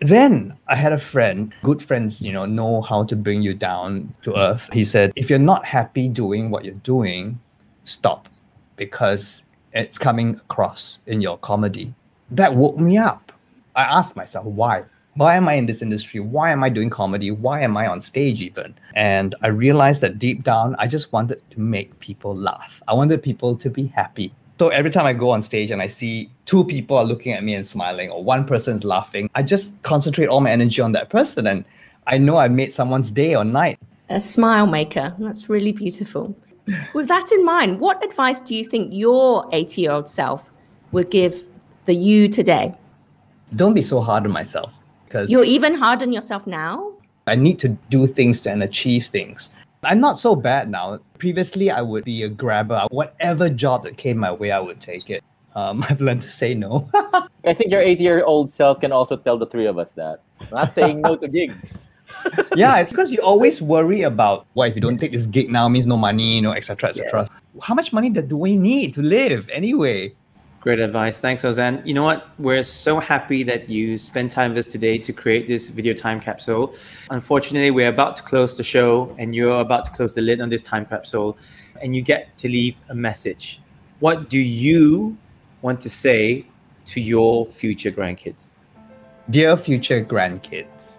then 0.00 0.56
I 0.66 0.76
had 0.76 0.92
a 0.92 0.98
friend, 0.98 1.52
good 1.62 1.82
friends, 1.82 2.20
you 2.20 2.32
know, 2.32 2.44
know 2.44 2.82
how 2.82 3.04
to 3.04 3.16
bring 3.16 3.42
you 3.42 3.54
down 3.54 4.12
to 4.22 4.36
earth. 4.36 4.68
He 4.72 4.84
said, 4.84 5.12
if 5.16 5.30
you're 5.30 5.38
not 5.38 5.64
happy 5.64 6.08
doing 6.08 6.50
what 6.50 6.64
you're 6.64 6.74
doing, 6.74 7.40
stop 7.84 8.28
because 8.76 9.44
it's 9.72 9.96
coming 9.96 10.36
across 10.36 11.00
in 11.06 11.20
your 11.20 11.38
comedy. 11.38 11.94
That 12.30 12.54
woke 12.54 12.76
me 12.76 12.98
up. 12.98 13.32
I 13.76 13.82
asked 13.82 14.16
myself, 14.16 14.46
why? 14.46 14.84
Why 15.14 15.34
am 15.36 15.48
I 15.48 15.54
in 15.54 15.66
this 15.66 15.82
industry? 15.82 16.18
Why 16.18 16.50
am 16.50 16.64
I 16.64 16.70
doing 16.70 16.90
comedy? 16.90 17.30
Why 17.30 17.60
am 17.60 17.76
I 17.76 17.86
on 17.86 18.00
stage 18.00 18.42
even? 18.42 18.74
And 18.94 19.34
I 19.42 19.48
realized 19.48 20.00
that 20.00 20.18
deep 20.18 20.44
down, 20.44 20.76
I 20.78 20.86
just 20.86 21.12
wanted 21.12 21.40
to 21.50 21.60
make 21.60 21.98
people 22.00 22.34
laugh. 22.34 22.82
I 22.88 22.94
wanted 22.94 23.22
people 23.22 23.54
to 23.56 23.70
be 23.70 23.86
happy. 23.86 24.32
So 24.58 24.68
every 24.68 24.90
time 24.90 25.04
I 25.04 25.12
go 25.12 25.30
on 25.30 25.42
stage 25.42 25.70
and 25.70 25.82
I 25.82 25.86
see 25.86 26.30
two 26.46 26.64
people 26.64 26.96
are 26.96 27.04
looking 27.04 27.32
at 27.34 27.44
me 27.44 27.54
and 27.54 27.66
smiling, 27.66 28.10
or 28.10 28.24
one 28.24 28.46
person's 28.46 28.84
laughing, 28.84 29.28
I 29.34 29.42
just 29.42 29.80
concentrate 29.82 30.28
all 30.28 30.40
my 30.40 30.50
energy 30.50 30.80
on 30.80 30.92
that 30.92 31.10
person. 31.10 31.46
And 31.46 31.64
I 32.06 32.16
know 32.16 32.38
I 32.38 32.48
made 32.48 32.72
someone's 32.72 33.10
day 33.10 33.34
or 33.34 33.44
night. 33.44 33.78
A 34.08 34.20
smile 34.20 34.66
maker. 34.66 35.14
That's 35.18 35.50
really 35.50 35.72
beautiful. 35.72 36.34
With 36.94 37.08
that 37.08 37.30
in 37.32 37.44
mind, 37.44 37.80
what 37.80 38.02
advice 38.04 38.40
do 38.40 38.54
you 38.54 38.64
think 38.64 38.88
your 38.92 39.46
80 39.52 39.80
year 39.82 39.92
old 39.92 40.08
self 40.08 40.50
would 40.92 41.10
give 41.10 41.46
the 41.84 41.94
you 41.94 42.28
today? 42.28 42.74
Don't 43.54 43.74
be 43.74 43.82
so 43.82 44.00
hard 44.00 44.24
on 44.24 44.32
myself 44.32 44.72
because 45.04 45.30
You're 45.30 45.44
even 45.44 45.74
hard 45.74 46.02
on 46.02 46.12
yourself 46.12 46.46
now? 46.46 46.92
I 47.26 47.34
need 47.34 47.58
to 47.60 47.68
do 47.90 48.06
things 48.06 48.46
and 48.46 48.62
achieve 48.62 49.06
things. 49.06 49.50
I'm 49.82 50.00
not 50.00 50.18
so 50.18 50.34
bad 50.34 50.70
now. 50.70 50.98
Previously, 51.18 51.70
I 51.70 51.80
would 51.80 52.04
be 52.04 52.22
a 52.24 52.28
grabber. 52.28 52.86
Whatever 52.90 53.48
job 53.48 53.84
that 53.84 53.96
came 53.96 54.18
my 54.18 54.32
way, 54.32 54.50
I 54.50 54.58
would 54.58 54.80
take 54.80 55.10
it. 55.10 55.22
Um, 55.54 55.84
I've 55.88 56.00
learned 56.00 56.22
to 56.22 56.28
say 56.28 56.54
no. 56.54 56.90
I 57.44 57.54
think 57.54 57.70
your 57.70 57.80
eight-year-old 57.80 58.50
self 58.50 58.80
can 58.80 58.90
also 58.90 59.16
tell 59.16 59.38
the 59.38 59.46
three 59.46 59.66
of 59.66 59.78
us 59.78 59.92
that. 59.92 60.20
Not 60.50 60.74
saying 60.74 61.02
no 61.02 61.16
to 61.16 61.28
gigs. 61.28 61.86
yeah, 62.56 62.78
it's 62.78 62.90
because 62.90 63.10
you 63.10 63.20
always 63.20 63.62
worry 63.62 64.02
about 64.02 64.46
what 64.54 64.68
if 64.70 64.74
you 64.74 64.80
don't 64.80 64.98
take 64.98 65.12
this 65.12 65.26
gig 65.26 65.50
now 65.50 65.68
means 65.68 65.86
no 65.86 65.96
money, 65.96 66.36
you 66.36 66.42
know, 66.42 66.52
etc. 66.52 66.88
etc. 66.90 67.26
How 67.62 67.74
much 67.74 67.92
money 67.92 68.10
do 68.10 68.22
do 68.22 68.36
we 68.36 68.56
need 68.56 68.94
to 68.94 69.02
live 69.02 69.48
anyway? 69.50 70.14
Great 70.66 70.80
advice. 70.80 71.20
Thanks, 71.20 71.44
Ozan. 71.44 71.86
You 71.86 71.94
know 71.94 72.02
what? 72.02 72.28
We're 72.40 72.64
so 72.64 72.98
happy 72.98 73.44
that 73.44 73.70
you 73.70 73.96
spent 73.96 74.32
time 74.32 74.50
with 74.50 74.66
us 74.66 74.72
today 74.72 74.98
to 74.98 75.12
create 75.12 75.46
this 75.46 75.68
video 75.68 75.94
time 75.94 76.18
capsule. 76.18 76.74
Unfortunately, 77.08 77.70
we're 77.70 77.86
about 77.86 78.16
to 78.16 78.24
close 78.24 78.56
the 78.56 78.64
show 78.64 79.14
and 79.16 79.32
you're 79.32 79.60
about 79.60 79.84
to 79.84 79.92
close 79.92 80.12
the 80.12 80.22
lid 80.22 80.40
on 80.40 80.48
this 80.48 80.62
time 80.62 80.84
capsule 80.84 81.38
and 81.80 81.94
you 81.94 82.02
get 82.02 82.36
to 82.38 82.48
leave 82.48 82.80
a 82.88 82.96
message. 82.96 83.60
What 84.00 84.28
do 84.28 84.40
you 84.40 85.16
want 85.62 85.80
to 85.82 85.88
say 85.88 86.46
to 86.86 87.00
your 87.00 87.46
future 87.46 87.92
grandkids? 87.92 88.48
Dear 89.30 89.56
future 89.56 90.04
grandkids, 90.04 90.98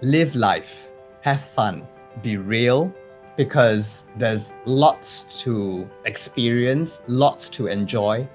live 0.00 0.34
life, 0.34 0.88
have 1.20 1.42
fun, 1.42 1.86
be 2.22 2.38
real, 2.38 2.90
because 3.36 4.06
there's 4.16 4.54
lots 4.64 5.42
to 5.42 5.86
experience, 6.06 7.02
lots 7.08 7.50
to 7.50 7.66
enjoy, 7.66 8.26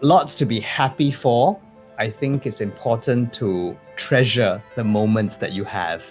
lots 0.00 0.34
to 0.36 0.46
be 0.46 0.60
happy 0.60 1.10
for. 1.10 1.58
I 1.98 2.08
think 2.08 2.46
it's 2.46 2.60
important 2.60 3.32
to 3.34 3.76
treasure 3.96 4.62
the 4.74 4.84
moments 4.84 5.36
that 5.36 5.52
you 5.52 5.64
have. 5.64 6.04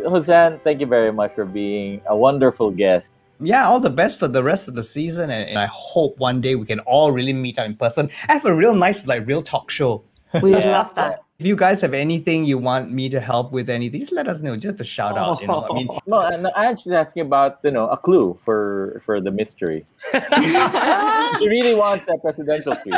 Hossan, 0.00 0.60
thank 0.62 0.80
you 0.80 0.86
very 0.86 1.12
much 1.12 1.32
for 1.32 1.44
being 1.44 2.00
a 2.06 2.16
wonderful 2.16 2.70
guest. 2.70 3.12
Yeah, 3.40 3.66
all 3.66 3.80
the 3.80 3.90
best 3.90 4.18
for 4.18 4.28
the 4.28 4.42
rest 4.42 4.68
of 4.68 4.74
the 4.74 4.82
season, 4.82 5.30
and, 5.30 5.48
and 5.48 5.58
I 5.58 5.66
hope 5.66 6.18
one 6.18 6.40
day 6.40 6.54
we 6.54 6.64
can 6.64 6.80
all 6.80 7.12
really 7.12 7.32
meet 7.32 7.58
up 7.58 7.66
in 7.66 7.76
person. 7.76 8.08
Have 8.28 8.44
a 8.44 8.54
real 8.54 8.74
nice, 8.74 9.06
like, 9.06 9.26
real 9.26 9.42
talk 9.42 9.70
show. 9.70 10.02
We 10.42 10.50
would 10.52 10.64
love 10.64 10.94
that. 10.94 11.22
If 11.38 11.44
you 11.44 11.54
guys 11.54 11.82
have 11.82 11.92
anything 11.92 12.46
you 12.46 12.56
want 12.56 12.90
me 12.90 13.10
to 13.10 13.20
help 13.20 13.52
with, 13.52 13.68
anything, 13.68 14.00
just 14.00 14.12
let 14.12 14.26
us 14.26 14.40
know. 14.40 14.56
Just 14.56 14.80
a 14.80 14.84
shout 14.84 15.18
out. 15.18 15.40
You 15.42 15.48
know, 15.48 15.66
I 15.70 15.74
mean, 15.74 15.88
No, 16.06 16.20
and 16.20 16.46
I'm 16.56 16.76
just 16.76 16.88
asking 16.88 17.22
about 17.22 17.58
you 17.62 17.70
know 17.70 17.88
a 17.88 17.96
clue 17.96 18.38
for 18.42 19.02
for 19.04 19.20
the 19.20 19.30
mystery. 19.30 19.84
she 20.12 21.48
really 21.48 21.74
wants 21.74 22.06
that 22.06 22.20
presidential 22.22 22.74
suite. 22.74 22.94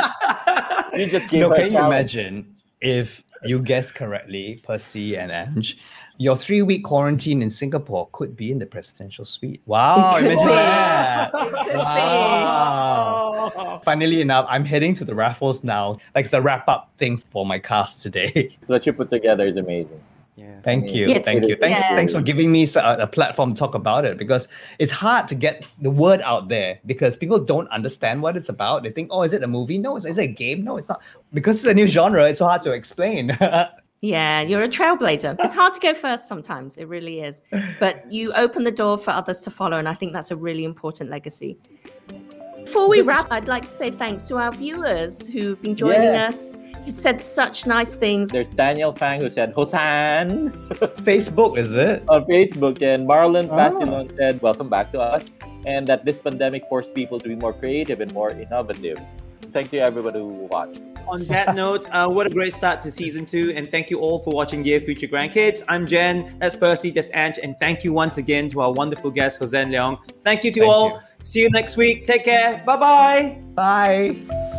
You 0.93 1.07
just 1.07 1.29
gave 1.29 1.41
no, 1.41 1.49
her 1.49 1.55
a 1.55 1.57
can 1.57 1.73
you 1.73 1.79
imagine 1.79 2.55
if 2.79 3.23
you 3.43 3.59
guess 3.59 3.91
correctly, 3.91 4.61
Percy 4.65 5.17
and 5.17 5.31
Ange, 5.31 5.77
your 6.21 6.35
three 6.35 6.61
week 6.61 6.83
quarantine 6.83 7.41
in 7.41 7.49
Singapore 7.49 8.09
could 8.11 8.35
be 8.35 8.51
in 8.51 8.59
the 8.59 8.65
presidential 8.65 9.23
suite. 9.25 9.61
Wow, 9.65 10.17
It 10.17 10.19
could 10.19 10.31
imagine 10.33 10.47
be. 10.47 10.53
that. 10.53 11.31
It 11.33 11.41
could 11.63 11.65
be. 11.71 11.77
Wow. 11.77 13.81
Funnily 13.85 14.21
enough, 14.21 14.45
I'm 14.49 14.65
heading 14.65 14.93
to 14.95 15.05
the 15.05 15.15
Raffles 15.15 15.63
now. 15.63 15.95
Like 16.13 16.25
it's 16.25 16.33
a 16.33 16.41
wrap 16.41 16.67
up 16.67 16.91
thing 16.97 17.17
for 17.17 17.45
my 17.45 17.57
cast 17.57 18.03
today. 18.03 18.55
So 18.61 18.73
what 18.75 18.85
you 18.85 18.93
put 18.93 19.09
together 19.09 19.47
is 19.47 19.55
amazing. 19.57 19.99
Yeah. 20.35 20.59
Thank 20.63 20.91
you. 20.93 21.07
Yes. 21.07 21.25
Thank 21.25 21.45
you. 21.47 21.55
Thanks, 21.55 21.79
Yeah. 21.79 21.95
thanks 21.95 22.13
for 22.13 22.21
giving 22.21 22.51
me 22.51 22.67
a, 22.75 22.79
uh, 22.79 22.97
a 22.99 23.07
platform 23.07 23.53
to 23.53 23.59
talk 23.59 23.73
about 23.75 24.05
it 24.05 24.17
because 24.17 24.47
it's 24.77 24.91
hard 24.91 25.27
to 25.29 25.35
get 25.35 25.65
the 25.81 25.89
word 25.89 26.21
out 26.21 26.47
there 26.49 26.79
because 26.85 27.15
people 27.17 27.39
don't 27.39 27.67
understand 27.69 28.21
what 28.21 28.35
it's 28.37 28.49
about. 28.49 28.83
They 28.83 28.91
think, 28.91 29.09
oh, 29.11 29.23
is 29.23 29.33
it 29.33 29.41
a 29.43 29.47
movie? 29.47 29.77
No, 29.77 29.95
is, 29.97 30.05
is 30.05 30.17
it 30.17 30.23
a 30.23 30.27
game? 30.33 30.63
No, 30.63 30.77
it's 30.77 30.87
not. 30.89 31.01
Because 31.33 31.57
it's 31.59 31.67
a 31.67 31.73
new 31.73 31.87
genre, 31.87 32.25
it's 32.29 32.39
so 32.39 32.45
hard 32.45 32.61
to 32.63 32.71
explain. 32.71 33.37
Yeah, 34.01 34.41
you're 34.41 34.63
a 34.63 34.69
trailblazer. 34.69 35.35
It's 35.43 35.53
hard 35.53 35.73
to 35.73 35.79
go 35.81 35.93
first 35.93 36.27
sometimes. 36.27 36.77
It 36.77 36.85
really 36.87 37.19
is. 37.21 37.41
But 37.79 38.09
you 38.11 38.31
open 38.33 38.63
the 38.63 38.71
door 38.71 38.97
for 38.97 39.11
others 39.11 39.41
to 39.41 39.51
follow. 39.51 39.77
And 39.77 39.89
I 39.89 39.93
think 39.93 40.13
that's 40.13 40.31
a 40.31 40.37
really 40.37 40.63
important 40.63 41.09
legacy. 41.09 41.57
Before 42.63 42.87
we 42.87 43.01
wrap, 43.01 43.31
I'd 43.31 43.47
like 43.47 43.63
to 43.63 43.71
say 43.71 43.89
thanks 43.89 44.25
to 44.25 44.37
our 44.37 44.51
viewers 44.51 45.27
who've 45.27 45.59
been 45.61 45.75
joining 45.75 46.13
Yeah. 46.13 46.27
us. 46.27 46.55
You've 46.85 46.95
said 46.95 47.21
such 47.21 47.65
nice 47.65 47.95
things. 47.95 48.29
There's 48.29 48.49
Daniel 48.49 48.93
Fang 48.93 49.21
who 49.21 49.29
said 49.29 49.53
Hossan 49.55 50.51
Facebook, 51.03 51.57
is 51.57 51.73
it? 51.73 52.03
on 52.09 52.25
Facebook, 52.25 52.81
and 52.81 53.07
Marlon 53.07 53.49
Oh. 53.51 54.07
Said 54.17 54.41
welcome 54.41 54.69
back 54.69 54.91
to 54.91 54.99
us, 54.99 55.31
and 55.65 55.87
that 55.87 56.05
this 56.05 56.19
pandemic 56.19 56.63
forced 56.69 56.93
people 56.93 57.19
to 57.19 57.27
be 57.27 57.35
more 57.35 57.53
creative 57.53 58.01
and 58.01 58.13
more 58.13 58.29
innovative. 58.31 58.97
Thank 59.51 59.73
you 59.73 59.79
everybody 59.79 60.19
who 60.19 60.47
watched. 60.51 60.79
On 61.07 61.25
that 61.25 61.55
note, 61.55 61.89
uh, 61.91 62.07
what 62.07 62.27
a 62.27 62.29
great 62.29 62.53
start 62.53 62.81
to 62.83 62.91
season 62.91 63.25
two. 63.25 63.51
And 63.55 63.69
thank 63.71 63.89
you 63.89 63.99
all 63.99 64.19
for 64.19 64.31
watching 64.31 64.63
Dear 64.63 64.79
Future 64.79 65.07
Grandkids. 65.07 65.63
I'm 65.67 65.87
Jen, 65.87 66.37
that's 66.39 66.55
Percy, 66.55 66.91
that's 66.91 67.09
Ange. 67.13 67.39
And 67.41 67.57
thank 67.59 67.83
you 67.83 67.93
once 67.93 68.17
again 68.17 68.49
to 68.49 68.61
our 68.61 68.71
wonderful 68.71 69.11
guest, 69.11 69.39
Hossan 69.39 69.69
Leong. 69.69 69.97
Thank 70.23 70.43
you 70.43 70.51
to 70.51 70.59
Thank 70.59 70.71
all. 70.71 70.89
you. 70.89 70.99
See 71.23 71.41
you 71.41 71.49
next 71.49 71.77
week. 71.77 72.03
Take 72.03 72.25
care. 72.25 72.63
Bye 72.65 72.77
bye. 72.77 73.41
Bye. 73.55 74.58